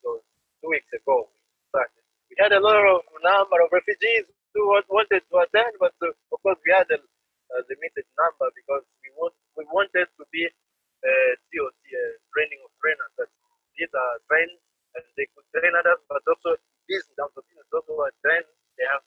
two 0.62 0.70
weeks 0.70 0.90
ago. 0.94 1.30
We. 1.74 1.92
We 2.32 2.36
had 2.40 2.54
a 2.54 2.62
lot 2.62 2.78
of 2.80 3.02
number 3.24 3.60
of 3.64 3.70
refugees 3.74 4.26
who 4.56 4.70
wanted 4.90 5.24
to 5.30 5.36
attend, 5.46 5.74
but 5.80 5.94
uh, 6.04 6.14
of 6.34 6.40
course 6.44 6.60
we 6.66 6.72
had 6.74 6.88
a, 6.94 7.00
a 7.00 7.58
limited 7.70 8.08
number 8.18 8.48
because 8.56 8.86
we 9.04 9.10
want 9.18 9.36
we 9.58 9.66
wanted 9.74 10.08
to 10.08 10.24
be 10.34 10.46
a 10.48 11.14
TOT, 11.54 11.76
a 11.76 12.04
training 12.36 12.62
of 12.66 12.72
trainers 12.82 13.14
that 13.20 13.30
these 13.78 13.92
are 13.94 14.16
trained 14.30 14.58
and 14.96 15.04
they 15.18 15.28
could 15.34 15.46
train 15.54 15.74
others, 15.76 16.02
but 16.10 16.24
also 16.26 16.58
business, 16.88 17.14
to 17.14 17.42
business 17.46 17.70
also 17.74 17.94
are 18.02 18.14
trained. 18.26 18.50
They 18.78 18.88
have 18.90 19.04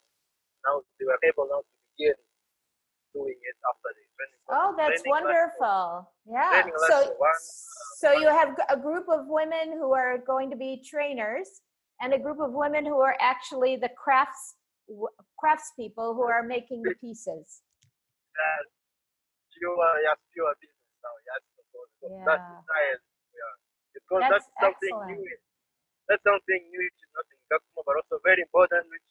now 0.63 0.79
they 0.99 1.05
were 1.05 1.19
able 1.27 1.47
now 1.51 1.61
to 1.63 1.73
begin 1.95 2.17
doing 3.11 3.35
it 3.35 3.57
after 3.67 3.89
the 3.91 4.03
training. 4.15 4.39
Oh, 4.47 4.69
that's 4.77 5.03
training 5.03 5.11
wonderful. 5.11 6.07
Yeah. 6.25 6.63
So, 6.87 7.17
so 7.99 8.07
you 8.15 8.27
have 8.27 8.55
a 8.69 8.79
group 8.79 9.05
of 9.11 9.27
women 9.27 9.75
who 9.75 9.91
are 9.93 10.17
going 10.17 10.49
to 10.49 10.57
be 10.57 10.81
trainers 10.83 11.61
and 12.01 12.13
a 12.13 12.19
group 12.19 12.39
of 12.39 12.51
women 12.51 12.85
who 12.85 12.99
are 12.99 13.15
actually 13.19 13.75
the 13.75 13.89
crafts 13.95 14.55
craftspeople 15.39 16.15
who 16.15 16.23
are 16.23 16.43
making 16.43 16.83
the 16.83 16.95
pieces. 16.99 17.63
Yeah, 18.35 18.59
pure, 19.55 19.77
yeah, 20.03 20.15
pure 20.33 20.53
business 20.59 20.95
now. 21.03 21.15
Yeah, 21.23 21.39
yeah. 22.03 22.25
that's 22.25 22.43
style. 22.43 22.99
Yeah, 23.31 23.53
because 23.93 24.23
that's, 24.27 24.47
that's 24.59 24.75
something 24.75 24.91
excellent. 24.91 25.19
new. 25.21 25.37
That's 26.13 26.29
something 26.29 26.61
new, 26.69 26.77
which 26.77 27.01
is 27.01 27.09
not 27.17 27.25
in 27.25 27.41
Kakuma, 27.49 27.81
but 27.89 27.97
also 27.97 28.21
very 28.21 28.45
important, 28.45 28.85
which 28.85 29.09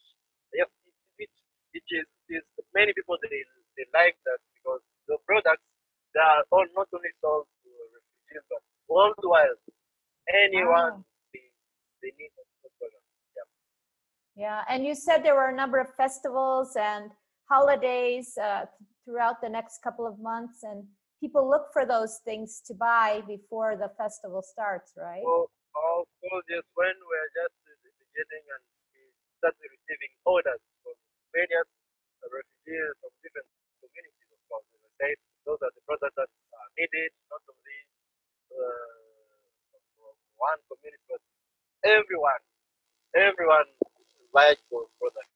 yeah, 0.54 0.70
which, 1.18 1.34
which 1.74 1.90
is, 1.90 2.06
is 2.30 2.46
many 2.70 2.94
people 2.94 3.18
they 3.26 3.42
they 3.74 3.90
like 3.90 4.14
that 4.22 4.38
because 4.54 4.86
the 5.10 5.18
products 5.26 5.66
they 6.14 6.22
are 6.22 6.46
all 6.54 6.62
not 6.78 6.86
only 6.94 7.10
sold 7.18 7.50
to 7.66 7.70
refugees 7.90 8.46
but 8.46 8.62
worldwide. 8.86 9.58
Anyone 10.30 11.02
wow. 11.02 11.34
they, 11.34 11.50
they 12.06 12.14
need 12.22 12.30
yeah, 14.36 14.62
and 14.68 14.86
you 14.86 14.94
said 14.94 15.24
there 15.24 15.34
were 15.34 15.50
a 15.50 15.56
number 15.56 15.78
of 15.78 15.92
festivals 15.96 16.76
and 16.78 17.10
holidays 17.50 18.38
uh, 18.38 18.64
throughout 19.04 19.42
the 19.42 19.48
next 19.48 19.82
couple 19.82 20.06
of 20.06 20.18
months, 20.22 20.62
and 20.62 20.86
people 21.20 21.50
look 21.50 21.66
for 21.72 21.84
those 21.84 22.20
things 22.24 22.62
to 22.66 22.74
buy 22.74 23.22
before 23.26 23.76
the 23.76 23.90
festival 23.98 24.40
starts, 24.40 24.92
right? 24.96 25.22
Well, 25.24 25.50
of 25.74 26.06
course, 26.32 26.48
yes. 26.48 26.64
When 26.72 26.96
we're 27.04 27.30
just 27.36 27.52
in 27.68 27.76
the 27.84 27.92
beginning 28.08 28.44
and 28.56 28.62
we 28.96 29.04
started 29.36 29.68
receiving 29.68 30.12
orders 30.24 30.64
from 30.80 30.96
various 31.36 31.68
refugees 32.24 32.96
from 33.04 33.12
different 33.20 33.48
communities, 33.84 34.32
of 34.32 34.40
course, 34.48 34.64
as 34.72 34.80
I 34.80 34.92
said, 34.96 35.16
those 35.44 35.60
are 35.60 35.72
the 35.76 35.84
products 35.84 36.16
that 36.16 36.32
are 36.32 36.70
needed, 36.80 37.12
not 37.28 37.44
only 37.44 37.78
uh, 38.48 39.76
from 40.00 40.16
one 40.40 40.60
community, 40.72 41.04
but 41.04 41.20
everyone, 41.84 42.42
everyone 43.12 43.68
like 44.32 44.56
those 44.72 44.88
products. 44.96 45.28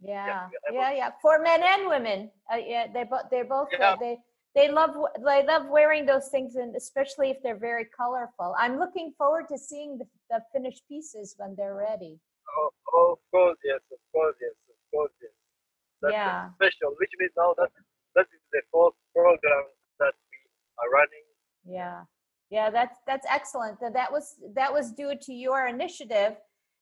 Yeah, 0.00 0.48
yeah, 0.72 0.92
yeah. 0.96 1.10
For 1.20 1.36
men 1.44 1.60
and 1.60 1.84
women, 1.84 2.32
uh, 2.48 2.56
yeah, 2.56 2.88
they 2.88 3.04
both 3.04 3.28
they 3.28 3.44
both 3.44 3.68
yeah. 3.68 3.96
they 4.00 4.16
they 4.54 4.72
love 4.72 4.96
they 5.20 5.44
love 5.44 5.68
wearing 5.68 6.06
those 6.06 6.28
things, 6.32 6.56
and 6.56 6.74
especially 6.74 7.28
if 7.28 7.36
they're 7.42 7.60
very 7.60 7.84
colorful. 7.84 8.56
I'm 8.56 8.78
looking 8.78 9.12
forward 9.18 9.44
to 9.52 9.58
seeing 9.58 9.98
the, 9.98 10.06
the 10.30 10.40
finished 10.52 10.82
pieces 10.88 11.34
when 11.36 11.54
they're 11.56 11.76
ready. 11.76 12.18
Oh, 12.56 12.70
oh, 12.94 13.12
of 13.12 13.18
course, 13.30 13.58
yes, 13.64 13.80
of 13.92 13.98
course, 14.12 14.36
yes, 14.40 14.54
of 14.68 14.78
course, 14.90 15.12
yes. 15.20 15.30
That's 16.02 16.14
yeah. 16.14 16.48
special, 16.54 16.96
which 16.98 17.10
means 17.18 17.32
now 17.36 17.54
that 17.58 17.70
that 18.14 18.26
is 18.32 18.40
the 18.52 18.62
fourth 18.72 18.94
program 19.14 19.64
that 19.98 20.14
we 20.30 20.38
are 20.80 20.90
running. 20.90 21.26
Yeah, 21.64 22.00
yeah, 22.50 22.70
that's 22.70 22.96
that's 23.06 23.26
excellent. 23.28 23.78
That 23.80 23.92
that 23.92 24.10
was 24.10 24.36
that 24.54 24.72
was 24.72 24.92
due 24.92 25.12
to 25.20 25.32
your 25.32 25.66
initiative 25.66 26.36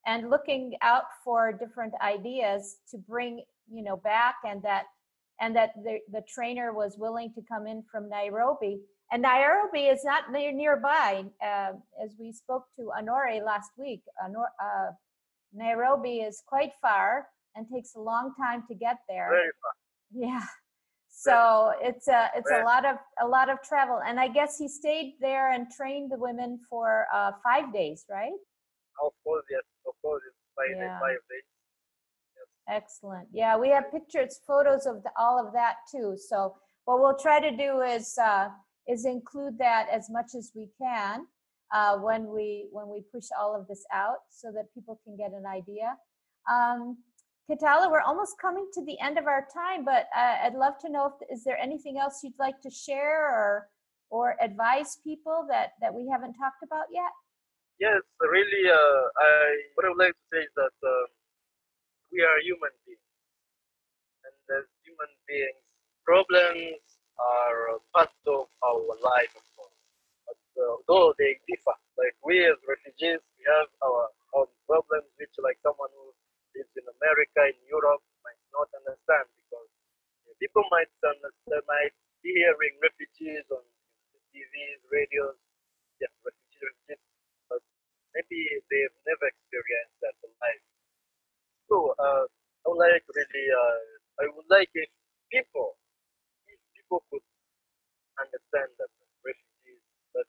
and 0.06 0.30
looking 0.30 0.74
out 0.82 1.04
for 1.24 1.52
different 1.52 1.94
ideas 2.00 2.76
to 2.90 2.98
bring 2.98 3.42
you 3.70 3.82
know 3.82 3.96
back 3.96 4.36
and 4.46 4.62
that 4.62 4.84
and 5.40 5.54
that 5.54 5.70
the, 5.84 5.98
the 6.10 6.22
trainer 6.32 6.72
was 6.72 6.96
willing 6.98 7.32
to 7.34 7.42
come 7.48 7.66
in 7.66 7.82
from 7.90 8.08
nairobi 8.08 8.78
and 9.12 9.22
nairobi 9.22 9.86
is 9.86 10.04
not 10.04 10.30
near, 10.32 10.52
nearby 10.52 11.24
uh, 11.42 11.72
as 12.02 12.14
we 12.18 12.32
spoke 12.32 12.64
to 12.78 12.90
honore 12.96 13.30
last 13.44 13.70
week 13.78 14.02
uh, 14.24 14.90
nairobi 15.52 16.18
is 16.18 16.42
quite 16.46 16.72
far 16.80 17.26
and 17.54 17.66
takes 17.72 17.94
a 17.94 18.00
long 18.00 18.32
time 18.38 18.62
to 18.68 18.74
get 18.74 18.96
there 19.08 19.28
Very 19.30 19.50
far. 19.62 19.72
yeah 20.12 20.46
so 21.10 21.72
it's 21.80 22.06
a 22.06 22.30
it's 22.36 22.50
a 22.50 22.62
lot 22.62 22.84
of 22.84 22.96
a 23.20 23.26
lot 23.26 23.48
of 23.48 23.60
travel 23.62 24.00
and 24.06 24.20
i 24.20 24.28
guess 24.28 24.58
he 24.58 24.68
stayed 24.68 25.14
there 25.20 25.52
and 25.52 25.66
trained 25.70 26.12
the 26.12 26.18
women 26.18 26.60
for 26.68 27.06
uh, 27.12 27.32
five 27.42 27.72
days 27.72 28.04
right 28.08 28.38
of 29.02 29.12
course 29.24 29.44
yes 29.50 29.62
of 29.88 29.94
course, 30.02 30.22
it's 30.26 30.36
five, 30.54 30.76
yeah. 30.76 31.00
five 31.00 31.20
days. 31.30 31.46
Yes. 32.36 32.46
Excellent. 32.68 33.28
Yeah, 33.32 33.56
we 33.56 33.70
have 33.70 33.90
pictures, 33.90 34.40
photos 34.46 34.86
of 34.86 35.02
the, 35.02 35.10
all 35.18 35.44
of 35.44 35.52
that 35.54 35.76
too. 35.90 36.16
So 36.16 36.54
what 36.84 37.00
we'll 37.00 37.16
try 37.16 37.40
to 37.40 37.56
do 37.56 37.80
is 37.80 38.16
uh, 38.18 38.48
is 38.88 39.04
include 39.04 39.58
that 39.58 39.86
as 39.92 40.08
much 40.10 40.34
as 40.36 40.50
we 40.54 40.68
can 40.80 41.26
uh, 41.72 41.96
when 41.96 42.26
we 42.28 42.66
when 42.72 42.88
we 42.88 43.02
push 43.12 43.26
all 43.38 43.54
of 43.54 43.66
this 43.68 43.84
out, 43.92 44.24
so 44.30 44.50
that 44.52 44.72
people 44.74 44.98
can 45.04 45.16
get 45.16 45.32
an 45.32 45.44
idea. 45.46 45.94
Um, 46.50 46.96
Katala, 47.50 47.90
we're 47.90 48.00
almost 48.00 48.36
coming 48.40 48.68
to 48.74 48.84
the 48.84 48.98
end 49.00 49.18
of 49.18 49.26
our 49.26 49.46
time, 49.52 49.84
but 49.84 50.08
uh, 50.16 50.44
I'd 50.44 50.54
love 50.54 50.78
to 50.80 50.90
know 50.90 51.12
if 51.12 51.38
is 51.38 51.44
there 51.44 51.58
anything 51.58 51.98
else 51.98 52.20
you'd 52.22 52.38
like 52.38 52.60
to 52.62 52.70
share 52.70 53.24
or 53.24 53.68
or 54.10 54.36
advise 54.40 54.98
people 55.04 55.46
that 55.50 55.72
that 55.80 55.92
we 55.92 56.08
haven't 56.10 56.34
talked 56.34 56.62
about 56.64 56.86
yet? 56.90 57.12
Yes, 57.78 58.00
really, 58.20 58.64
uh, 58.68 59.02
I 59.20 59.32
what 59.74 59.86
I 59.86 59.88
would 59.90 59.98
like 59.98 60.16
to 60.16 60.26
say 60.32 60.40
is 60.40 60.54
that 60.56 60.76
uh, 60.82 61.04
we 62.12 62.20
are 62.24 62.40
human 62.40 62.72
beings, 62.86 63.12
and 64.24 64.36
as 64.56 64.64
human 64.84 65.12
beings, 65.28 65.64
problems 66.04 66.87
are 67.18 67.82
part 67.94 68.14
of 68.26 68.46
our 68.62 68.94
life, 69.02 69.32
of 69.34 69.46
course. 69.58 69.78
But 70.26 70.40
uh, 70.58 70.76
though 70.86 71.14
they 71.18 71.38
differ, 71.50 71.76
like 71.98 72.14
we 72.24 72.42
as 72.46 72.58
refugees, 72.66 73.20
we 73.36 73.42
have 73.46 73.68
our 73.82 74.08
own 74.38 74.50
problems, 74.66 75.08
which 75.18 75.34
like 75.42 75.58
someone 75.62 75.90
who 75.94 76.14
lives 76.54 76.72
in 76.78 76.86
America, 76.98 77.50
in 77.50 77.58
Europe, 77.66 78.02
might 78.22 78.40
not 78.54 78.68
understand 78.74 79.26
because 79.38 79.68
people 80.38 80.64
might 80.70 80.90
understand, 81.02 81.62
might 81.66 81.94
be 82.22 82.30
hearing 82.34 82.74
refugees 82.82 83.46
on 83.50 83.62
the 84.14 84.20
TVs, 84.30 84.80
radios, 84.90 85.38
yes, 86.00 86.12
refugees, 86.22 86.62
refugees 86.62 87.08
maybe 88.18 88.38
they've 88.70 88.98
never 89.06 89.30
experienced 89.30 89.98
that 90.02 90.16
in 90.26 90.32
life. 90.42 90.64
So 91.70 91.94
uh, 91.98 92.24
I 92.26 92.66
would 92.66 92.80
like 92.80 93.04
really, 93.14 93.46
uh, 93.52 93.78
I 94.18 94.24
would 94.32 94.48
like 94.50 94.70
if 94.74 94.90
people, 95.30 95.76
if 96.48 96.58
people 96.74 97.04
could 97.12 97.24
understand 98.18 98.74
that 98.82 98.90
refugees, 99.22 99.82
that 100.18 100.26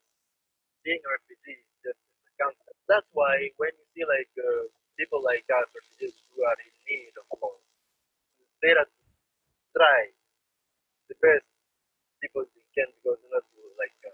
being 0.85 1.01
a 1.01 1.09
refugee 1.17 1.57
is 1.57 1.73
just 1.81 1.97
a 1.97 2.31
concept. 2.37 2.77
That's 2.85 3.09
why 3.17 3.49
when 3.57 3.73
you 3.73 3.85
see 3.95 4.05
like 4.05 4.29
uh, 4.37 4.67
people 4.99 5.23
like 5.23 5.47
us, 5.49 5.65
refugees 5.73 6.13
who 6.35 6.43
are 6.45 6.59
in 6.61 6.73
need 6.85 7.15
of 7.17 7.25
homes, 7.41 7.65
they 8.61 8.75
are 8.75 8.89
try 9.73 10.11
the 11.07 11.15
best 11.23 11.47
people 12.21 12.43
they 12.43 12.67
can 12.75 12.89
because 12.99 13.17
you 13.23 13.31
know, 13.31 13.73
like 13.79 13.95
uh, 14.05 14.13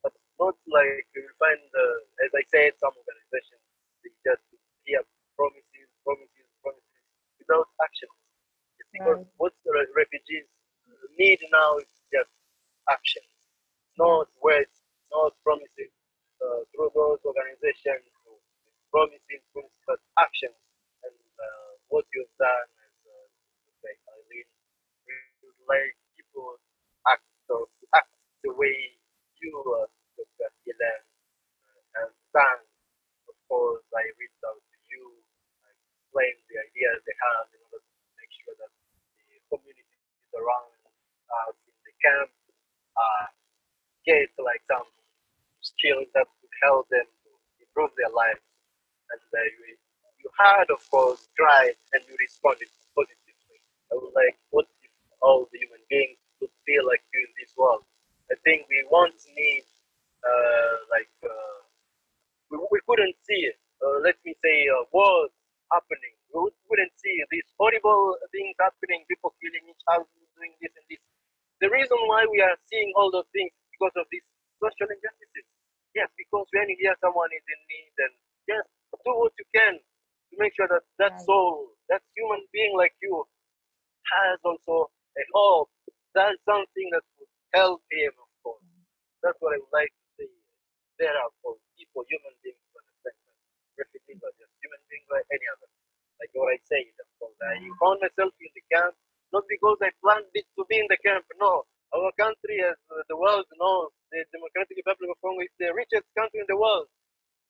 But 0.04 0.14
not 0.40 0.56
like 0.68 1.08
you 1.16 1.24
find, 1.40 1.60
uh, 1.76 2.00
as 2.26 2.32
I 2.36 2.44
said, 2.48 2.72
some 2.80 2.96
organizations, 2.96 3.64
they 4.04 4.12
just 4.24 4.44
hear 4.86 5.02
promises, 5.36 5.90
promises, 6.06 6.48
promises 6.64 7.04
without 7.40 7.68
action. 7.84 8.10
It's 8.80 8.90
because 8.94 9.20
right. 9.28 9.38
what 9.38 9.54
the 9.66 9.72
refugees 9.96 10.48
need 11.20 11.40
now 11.52 11.78
is 11.80 11.92
just 12.14 12.32
action, 12.90 13.24
not 14.00 14.28
words, 14.42 14.72
not 15.12 15.36
promises 15.44 15.92
uh, 16.42 16.64
through 16.72 16.92
those 16.96 17.20
organizations, 17.28 18.08
promises, 18.92 19.44
promises, 19.54 19.84
but 19.88 20.00
actions. 20.20 20.58
And 21.04 21.16
uh, 21.40 21.72
what 21.90 22.06
you've 22.14 22.32
done 22.40 22.70
as 22.86 22.96
uh, 23.08 23.28
like 23.84 24.00
Eileen 24.08 24.48
like 25.70 25.96
people 26.18 26.58
act 27.10 27.26
so 27.48 27.70
act 27.96 28.10
the 28.44 28.52
way 28.56 28.76
you 29.42 29.54
uh, 29.80 29.88
Dr. 30.18 30.50
Helen 30.66 31.02
uh, 31.64 32.00
and 32.06 32.12
Stan. 32.30 32.60
Of 33.30 33.38
course, 33.48 33.86
I 33.96 34.06
reached 34.18 34.44
out 34.46 34.62
to 34.62 34.78
you, 34.92 35.04
I 35.66 35.70
explained 35.74 36.42
the 36.50 36.58
ideas 36.62 37.00
they 37.06 37.18
have 37.18 37.48
in 37.54 37.62
order 37.70 37.82
to 37.82 38.10
make 38.18 38.32
sure 38.34 38.56
that 38.60 38.72
the 39.30 39.38
communities 39.50 40.32
around 40.38 40.74
us 40.86 41.58
in 41.70 41.78
the 41.86 41.94
camp 42.04 42.30
uh, 42.98 43.26
get 44.06 44.30
like 44.42 44.62
some 44.70 44.88
skills 45.62 46.08
that 46.14 46.28
could 46.42 46.56
help 46.62 46.90
them 46.90 47.06
to 47.06 47.30
improve 47.62 47.92
their 47.98 48.12
lives. 48.14 48.42
and 49.14 49.22
uh, 49.22 49.40
you, 49.42 49.78
you 50.22 50.30
had, 50.38 50.68
of 50.70 50.82
course, 50.92 51.28
tried 51.38 51.78
and 51.94 52.02
you 52.08 52.16
responded 52.20 52.70
positively. 52.96 53.60
I 53.92 53.98
would 53.98 54.14
like, 54.14 54.38
what 54.52 54.68
if 54.84 54.92
all 55.22 55.48
the 55.52 55.60
human 55.60 55.82
beings 55.90 56.20
could 56.40 56.52
feel 56.66 56.86
like 56.86 57.02
you 57.14 57.22
in 57.24 57.34
this 57.40 57.54
world? 57.58 57.84
I 58.32 58.38
think 58.46 58.70
we 58.70 58.86
won't 58.92 59.18
need, 59.34 59.66
uh, 60.22 60.74
like, 60.94 61.10
uh, 61.26 61.60
we, 62.54 62.62
we 62.70 62.80
couldn't 62.86 63.18
see 63.26 63.50
it. 63.50 63.58
Uh, 63.82 64.04
let 64.06 64.20
me 64.26 64.36
say, 64.44 64.68
uh, 64.70 64.86
wars 64.94 65.34
happening. 65.74 66.14
We 66.30 66.52
wouldn't 66.70 66.94
see 67.02 67.16
these 67.34 67.50
horrible 67.58 68.18
things 68.30 68.54
happening, 68.62 69.02
people 69.10 69.34
killing 69.42 69.66
each 69.66 69.84
other, 69.90 70.06
doing 70.38 70.54
this 70.62 70.74
and 70.78 70.86
this. 70.92 71.02
The 71.60 71.74
reason 71.74 71.98
why 72.06 72.30
we 72.30 72.40
are 72.46 72.56
seeing 72.70 72.94
all 72.96 73.10
those 73.10 73.28
things 73.34 73.52
because 73.74 73.96
of 73.98 74.06
these 74.14 74.24
social 74.62 74.88
injustices. 74.92 75.48
Yes, 75.98 76.12
because 76.16 76.46
when 76.54 76.70
you 76.70 76.78
hear 76.78 76.94
someone 77.02 77.32
is 77.34 77.42
in 77.50 77.62
need, 77.66 77.92
then 77.98 78.12
yes, 78.46 78.64
do 78.94 79.12
what 79.18 79.34
you 79.40 79.48
can 79.56 79.80
to 79.82 80.34
make 80.38 80.54
sure 80.54 80.70
that 80.70 80.86
that 81.02 81.18
Right. 81.18 81.26
soul, 81.26 81.74
that 81.90 82.04
human 82.14 82.46
being 82.54 82.78
like 82.78 82.94
you, 83.02 83.26
has 84.06 84.40
also 84.46 84.92
a 85.18 85.24
hope. 85.34 85.72
That's 86.14 86.38
something 86.46 86.88
that 86.94 87.04
would 87.18 87.32
help 87.54 87.82
him, 87.92 88.14
of 88.18 88.30
course. 88.44 88.66
That's 89.22 89.38
what 89.42 89.56
I 89.56 89.60
would 89.62 89.74
like 89.74 89.90
to 89.90 90.06
say. 90.20 90.30
There 90.98 91.14
are 91.16 91.32
for 91.42 91.56
people, 91.78 92.04
human 92.10 92.36
beings, 92.44 92.60
to 92.60 92.78
understand 92.82 93.18
that 93.26 93.38
refugees 93.80 94.20
are 94.22 94.36
just 94.38 94.54
human 94.62 94.82
beings 94.90 95.08
like 95.10 95.28
any 95.32 95.48
other. 95.54 95.70
Like 96.20 96.32
what 96.36 96.52
I 96.52 96.60
say, 96.68 96.84
of 97.00 97.10
course. 97.22 97.38
I 97.40 97.56
found 97.80 98.02
myself 98.04 98.34
in 98.42 98.52
the 98.52 98.59
camp, 98.74 98.94
not 99.34 99.46
because 99.50 99.78
I 99.82 99.92
planned 100.04 100.30
it 100.34 100.48
to 100.58 100.64
be 100.70 100.80
in 100.80 100.88
the 100.90 100.98
camp, 101.06 101.26
no. 101.42 101.66
Our 101.94 102.12
country, 102.22 102.62
as 102.66 102.78
the 103.10 103.18
world 103.18 103.46
knows, 103.58 103.90
the 104.14 104.22
Democratic 104.34 104.78
Republic 104.78 105.10
of 105.10 105.18
Congo 105.26 105.42
is 105.42 105.54
the 105.58 105.74
richest 105.74 106.06
country 106.18 106.42
in 106.42 106.50
the 106.50 106.58
world. 106.58 106.88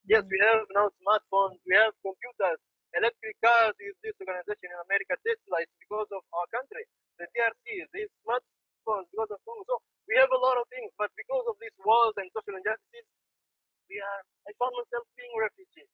Yes, 0.08 0.24
we 0.28 0.40
have 0.42 0.64
now 0.74 0.90
smartphones, 1.04 1.60
we 1.68 1.76
have 1.76 1.92
computers, 2.02 2.60
electric 2.98 3.36
cars. 3.44 3.76
Is 3.84 3.96
this 4.02 4.16
organization 4.24 4.72
in 4.72 4.80
America, 4.88 5.14
Tesla? 5.22 5.62
It's 5.62 5.76
because 5.84 6.10
of 6.16 6.24
our 6.34 6.48
country. 6.56 6.88
The 7.20 7.28
DRC, 7.36 7.66
these 7.94 8.12
smartphones, 8.26 9.08
because 9.14 9.30
of 9.30 9.40
Congo. 9.46 9.64
So 9.68 9.76
we 10.08 10.16
have 10.18 10.32
a 10.32 10.42
lot 10.42 10.58
of 10.58 10.66
things, 10.74 10.90
but 10.98 11.12
because 11.20 11.46
of 11.52 11.56
these 11.62 11.76
wars 11.84 12.16
and 12.18 12.32
social 12.34 12.56
injustices, 12.58 13.06
we 13.92 14.00
are. 14.02 14.22
I 14.48 14.52
found 14.58 14.74
myself 14.78 15.06
being 15.20 15.34
refugee, 15.38 15.88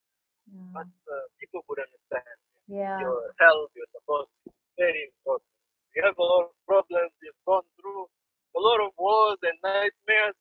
Yeah. 0.47 0.71
but 0.71 0.89
uh, 1.11 1.25
people 1.41 1.65
would 1.67 1.81
understand. 1.81 2.37
yeah. 2.69 2.99
Your 3.03 3.33
health, 3.41 3.71
your 3.75 3.89
support, 3.91 4.29
very 4.77 5.11
important. 5.11 5.49
We 5.95 6.03
have 6.03 6.17
a 6.19 6.23
lot 6.23 6.51
of 6.51 6.55
problems. 6.67 7.11
We've 7.23 7.43
gone 7.47 7.67
through 7.79 8.07
a 8.55 8.59
lot 8.59 8.79
of 8.83 8.91
wars 8.99 9.39
and 9.43 9.55
nightmares, 9.63 10.35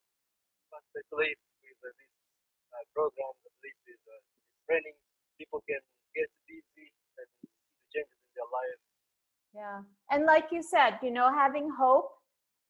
but 0.70 0.82
at 0.99 1.09
least 1.14 1.43
with 1.62 1.78
uh, 1.82 1.95
this 1.95 2.14
uh, 2.74 2.85
program, 2.95 3.35
at 3.47 3.57
least 3.62 3.80
with 3.87 4.03
uh, 4.07 4.18
training, 4.66 4.99
people 5.39 5.62
can 5.66 5.82
get 6.14 6.30
busy 6.47 6.91
and 7.18 7.30
changes 7.95 8.18
in 8.18 8.32
their 8.35 8.51
lives. 8.51 8.82
Yeah. 9.55 9.78
And 10.11 10.26
like 10.26 10.51
you 10.51 10.62
said, 10.62 10.99
you 11.03 11.11
know, 11.11 11.30
having 11.30 11.70
hope 11.70 12.11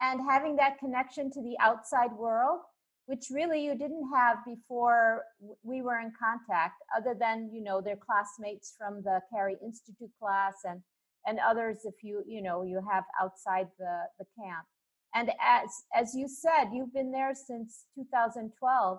and 0.00 0.20
having 0.20 0.56
that 0.56 0.78
connection 0.78 1.30
to 1.32 1.40
the 1.40 1.56
outside 1.60 2.12
world, 2.12 2.60
which 3.06 3.28
really 3.30 3.64
you 3.64 3.76
didn't 3.76 4.08
have 4.14 4.38
before 4.44 5.24
we 5.62 5.82
were 5.82 6.00
in 6.00 6.12
contact, 6.20 6.80
other 6.96 7.14
than, 7.18 7.50
you 7.52 7.62
know, 7.62 7.80
their 7.80 7.96
classmates 7.96 8.74
from 8.76 9.02
the 9.02 9.20
Carey 9.32 9.56
Institute 9.62 10.10
class 10.20 10.54
and 10.64 10.80
and 11.27 11.39
others 11.39 11.79
if 11.85 11.95
you, 12.03 12.22
you 12.27 12.43
know, 12.43 12.62
you 12.62 12.81
have 12.91 13.05
outside 13.20 13.68
the, 13.79 14.03
the 14.18 14.25
camp. 14.39 14.66
And 15.14 15.31
as 15.41 15.70
as 15.95 16.14
you 16.14 16.29
said, 16.29 16.70
you've 16.72 16.93
been 16.93 17.12
there 17.12 17.35
since 17.35 17.85
2012. 17.95 18.99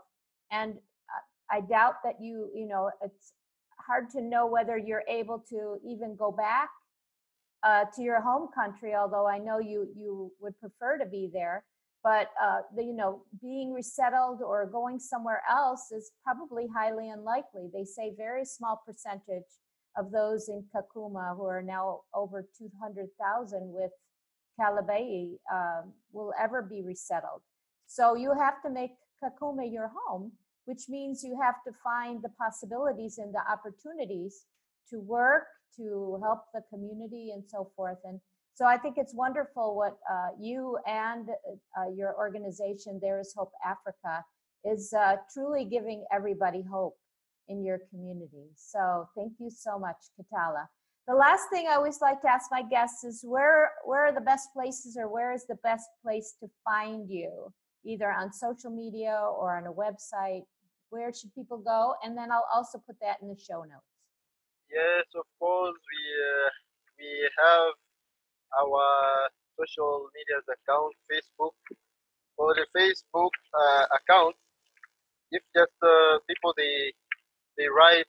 And 0.52 0.76
I 1.52 1.62
doubt 1.62 1.96
that 2.04 2.16
you, 2.22 2.50
you 2.56 2.68
know, 2.68 2.90
it's 3.04 3.34
hard 3.86 4.10
to 4.12 4.22
know 4.22 4.48
whether 4.48 4.78
you're 4.78 5.04
able 5.10 5.44
to 5.50 5.78
even 5.86 6.16
go 6.16 6.32
back 6.32 6.70
uh, 7.64 7.86
to 7.96 8.02
your 8.02 8.22
home 8.22 8.48
country, 8.54 8.96
although 8.96 9.28
I 9.28 9.38
know 9.40 9.60
you 9.60 9.90
you 9.96 10.32
would 10.40 10.60
prefer 10.60 10.98
to 10.98 11.06
be 11.06 11.30
there. 11.32 11.66
But 12.04 12.30
uh, 12.42 12.60
the, 12.76 12.84
you 12.84 12.94
know, 12.94 13.24
being 13.42 13.74
resettled 13.74 14.42
or 14.42 14.68
going 14.68 15.00
somewhere 15.00 15.42
else 15.50 15.92
is 15.92 16.12
probably 16.24 16.68
highly 16.74 17.10
unlikely. 17.10 17.70
They 17.74 17.84
say 17.84 18.14
very 18.16 18.46
small 18.46 18.82
percentage 18.86 19.50
of 19.98 20.12
those 20.12 20.50
in 20.50 20.64
Kakuma, 20.76 21.36
who 21.36 21.46
are 21.46 21.62
now 21.62 22.02
over 22.14 22.48
200,000 22.58 23.60
with 23.74 23.92
Kalobeyei, 24.60 25.38
um, 25.52 25.94
will 26.12 26.34
ever 26.40 26.62
be 26.62 26.82
resettled. 26.82 27.42
So 27.88 28.16
you 28.16 28.34
have 28.34 28.62
to 28.64 28.70
make 28.70 28.92
Kakuma 29.24 29.72
your 29.72 29.92
home, 30.06 30.32
which 30.66 30.84
means 30.90 31.24
you 31.24 31.40
have 31.42 31.56
to 31.66 31.72
find 31.84 32.22
the 32.22 32.30
possibilities 32.40 33.18
and 33.18 33.34
the 33.34 33.42
opportunities 33.52 34.46
to 34.90 35.00
work, 35.00 35.46
to 35.78 36.20
help 36.24 36.46
the 36.54 36.62
community, 36.70 37.32
and 37.34 37.44
so 37.48 37.72
forth. 37.76 37.98
And 38.04 38.20
so 38.54 38.66
I 38.66 38.78
think 38.78 38.96
it's 38.98 39.14
wonderful 39.14 39.76
what 39.76 39.98
uh, 40.10 40.30
you 40.40 40.78
and 40.88 41.28
uh, 41.78 41.90
your 41.94 42.16
organization, 42.18 43.00
There 43.02 43.20
is 43.20 43.34
Hope 43.36 43.52
Africa, 43.66 44.24
is 44.64 44.94
uh, 44.94 45.18
truly 45.34 45.66
giving 45.66 46.06
everybody 46.12 46.64
hope 46.64 46.96
in 47.48 47.64
your 47.64 47.80
community. 47.90 48.50
So 48.56 49.08
thank 49.16 49.34
you 49.40 49.50
so 49.50 49.78
much, 49.80 49.98
Katala. 50.20 50.68
The 51.08 51.14
last 51.14 51.44
thing 51.52 51.68
I 51.70 51.76
always 51.76 52.02
like 52.02 52.22
to 52.22 52.30
ask 52.30 52.50
my 52.50 52.64
guests 52.64 53.04
is 53.04 53.22
where 53.24 53.72
where 53.86 54.06
are 54.06 54.12
the 54.12 54.26
best 54.26 54.50
places 54.54 54.98
or 54.98 55.08
where 55.08 55.32
is 55.34 55.46
the 55.46 55.60
best 55.62 55.88
place 56.04 56.34
to 56.42 56.50
find 56.64 57.08
you, 57.08 57.54
either 57.86 58.12
on 58.12 58.34
social 58.34 58.72
media 58.72 59.14
or 59.14 59.56
on 59.56 59.68
a 59.68 59.74
website? 59.74 60.46
Where 60.90 61.14
should 61.14 61.34
people 61.36 61.60
go? 61.60 61.94
And 62.04 62.18
then 62.18 62.32
I'll 62.32 62.50
also 62.54 62.82
put 62.88 62.96
that 63.02 63.18
in 63.22 63.28
the 63.30 63.38
show 63.38 63.62
notes. 63.62 63.86
Yes, 64.74 65.06
of 65.14 65.26
course, 65.38 65.78
we 65.78 66.02
uh, 66.26 66.50
we 66.98 67.10
have 67.38 67.74
our 68.62 69.30
social 69.60 70.10
media 70.18 70.42
account, 70.42 70.94
Facebook. 71.06 71.54
For 72.36 72.54
the 72.54 72.68
Facebook 72.76 73.32
uh, 73.56 73.86
account, 73.96 74.36
if 75.32 75.42
just 75.56 75.72
uh, 75.82 76.20
people 76.28 76.54
they 76.58 76.92
they 77.58 77.68
write 77.68 78.08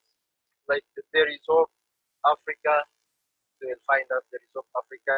like 0.68 0.82
there 1.14 1.30
is 1.30 1.40
hope 1.46 1.70
Africa, 2.26 2.82
they 3.60 3.70
will 3.70 3.84
find 3.86 4.06
us 4.10 4.22
there 4.30 4.42
is 4.42 4.50
hope 4.54 4.68
Africa. 4.74 5.14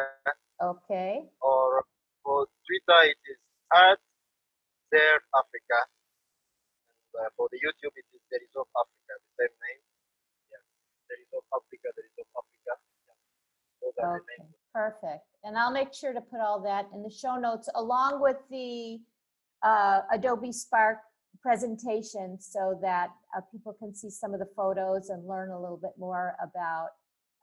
Okay. 0.61 1.25
Or 1.41 1.83
for 2.23 2.45
Twitter, 2.65 2.99
it 3.09 3.21
is 3.25 3.41
at 3.73 3.99
there 4.93 5.21
Africa. 5.33 5.79
And 6.89 7.25
uh, 7.25 7.29
for 7.37 7.49
the 7.49 7.57
YouTube, 7.57 7.93
it 7.97 8.05
is 8.13 8.21
there 8.29 8.41
is 8.41 8.53
hope 8.53 8.69
Africa, 8.77 9.13
the 9.17 9.33
same 9.41 9.55
name. 9.57 9.81
Yeah, 10.53 10.63
there 11.09 11.19
is 11.21 11.29
hope 11.33 11.49
Africa, 11.49 11.89
there 11.97 12.05
is 12.05 12.13
hope 12.17 12.33
Africa. 12.37 12.73
Yeah. 13.09 13.17
Those 13.81 13.97
are 13.97 14.21
the 14.21 14.37
Okay, 14.37 14.49
perfect. 14.73 15.25
And 15.43 15.57
I'll 15.57 15.73
make 15.73 15.93
sure 15.93 16.13
to 16.13 16.21
put 16.21 16.39
all 16.41 16.61
that 16.61 16.89
in 16.93 17.01
the 17.01 17.09
show 17.09 17.37
notes 17.37 17.69
along 17.73 18.21
with 18.21 18.37
the 18.49 18.99
uh, 19.63 20.01
Adobe 20.11 20.51
Spark 20.51 20.99
presentation 21.41 22.37
so 22.39 22.77
that 22.81 23.09
uh, 23.35 23.41
people 23.51 23.73
can 23.73 23.93
see 23.95 24.09
some 24.09 24.33
of 24.33 24.39
the 24.39 24.49
photos 24.55 25.09
and 25.09 25.27
learn 25.27 25.51
a 25.51 25.59
little 25.59 25.77
bit 25.77 25.93
more 25.97 26.35
about 26.43 26.89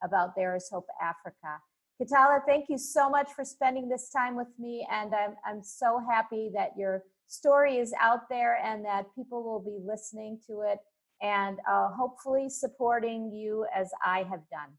about 0.02 0.36
There 0.36 0.54
is 0.54 0.68
Hope 0.70 0.86
Africa. 1.02 1.58
Katala, 2.00 2.40
thank 2.46 2.66
you 2.68 2.76
so 2.76 3.08
much 3.08 3.32
for 3.34 3.44
spending 3.44 3.88
this 3.88 4.10
time 4.10 4.36
with 4.36 4.48
me, 4.58 4.86
and 4.90 5.14
I'm 5.14 5.34
I'm 5.46 5.62
so 5.62 6.00
happy 6.10 6.50
that 6.54 6.72
your 6.76 7.04
story 7.28 7.78
is 7.78 7.94
out 8.00 8.28
there 8.28 8.58
and 8.62 8.84
that 8.84 9.06
people 9.14 9.42
will 9.42 9.60
be 9.60 9.78
listening 9.84 10.38
to 10.46 10.60
it 10.60 10.78
and 11.22 11.58
uh, 11.68 11.88
hopefully 11.88 12.48
supporting 12.48 13.32
you 13.32 13.66
as 13.74 13.90
I 14.04 14.18
have 14.24 14.42
done. 14.50 14.70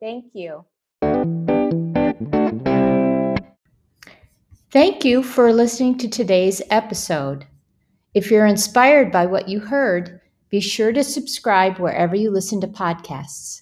Thank 0.00 0.26
you. 0.34 0.64
Thank 4.70 5.04
you 5.04 5.22
for 5.22 5.52
listening 5.52 5.98
to 5.98 6.08
today's 6.08 6.62
episode. 6.70 7.46
If 8.16 8.30
you're 8.30 8.46
inspired 8.46 9.12
by 9.12 9.26
what 9.26 9.46
you 9.46 9.60
heard, 9.60 10.22
be 10.48 10.58
sure 10.58 10.90
to 10.90 11.04
subscribe 11.04 11.76
wherever 11.76 12.16
you 12.16 12.30
listen 12.30 12.62
to 12.62 12.66
podcasts. 12.66 13.60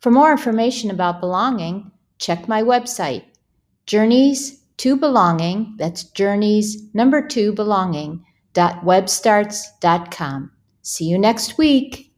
For 0.00 0.10
more 0.10 0.30
information 0.30 0.90
about 0.90 1.20
belonging, 1.20 1.90
check 2.18 2.46
my 2.46 2.62
website, 2.62 3.24
Journeys 3.86 4.60
to 4.76 4.94
Belonging, 4.94 5.76
that's 5.78 6.04
journeys 6.04 6.92
number 6.92 7.26
two 7.26 7.54
belonging, 7.54 8.22
webstarts.com. 8.54 10.50
See 10.82 11.06
you 11.06 11.18
next 11.18 11.56
week. 11.56 12.13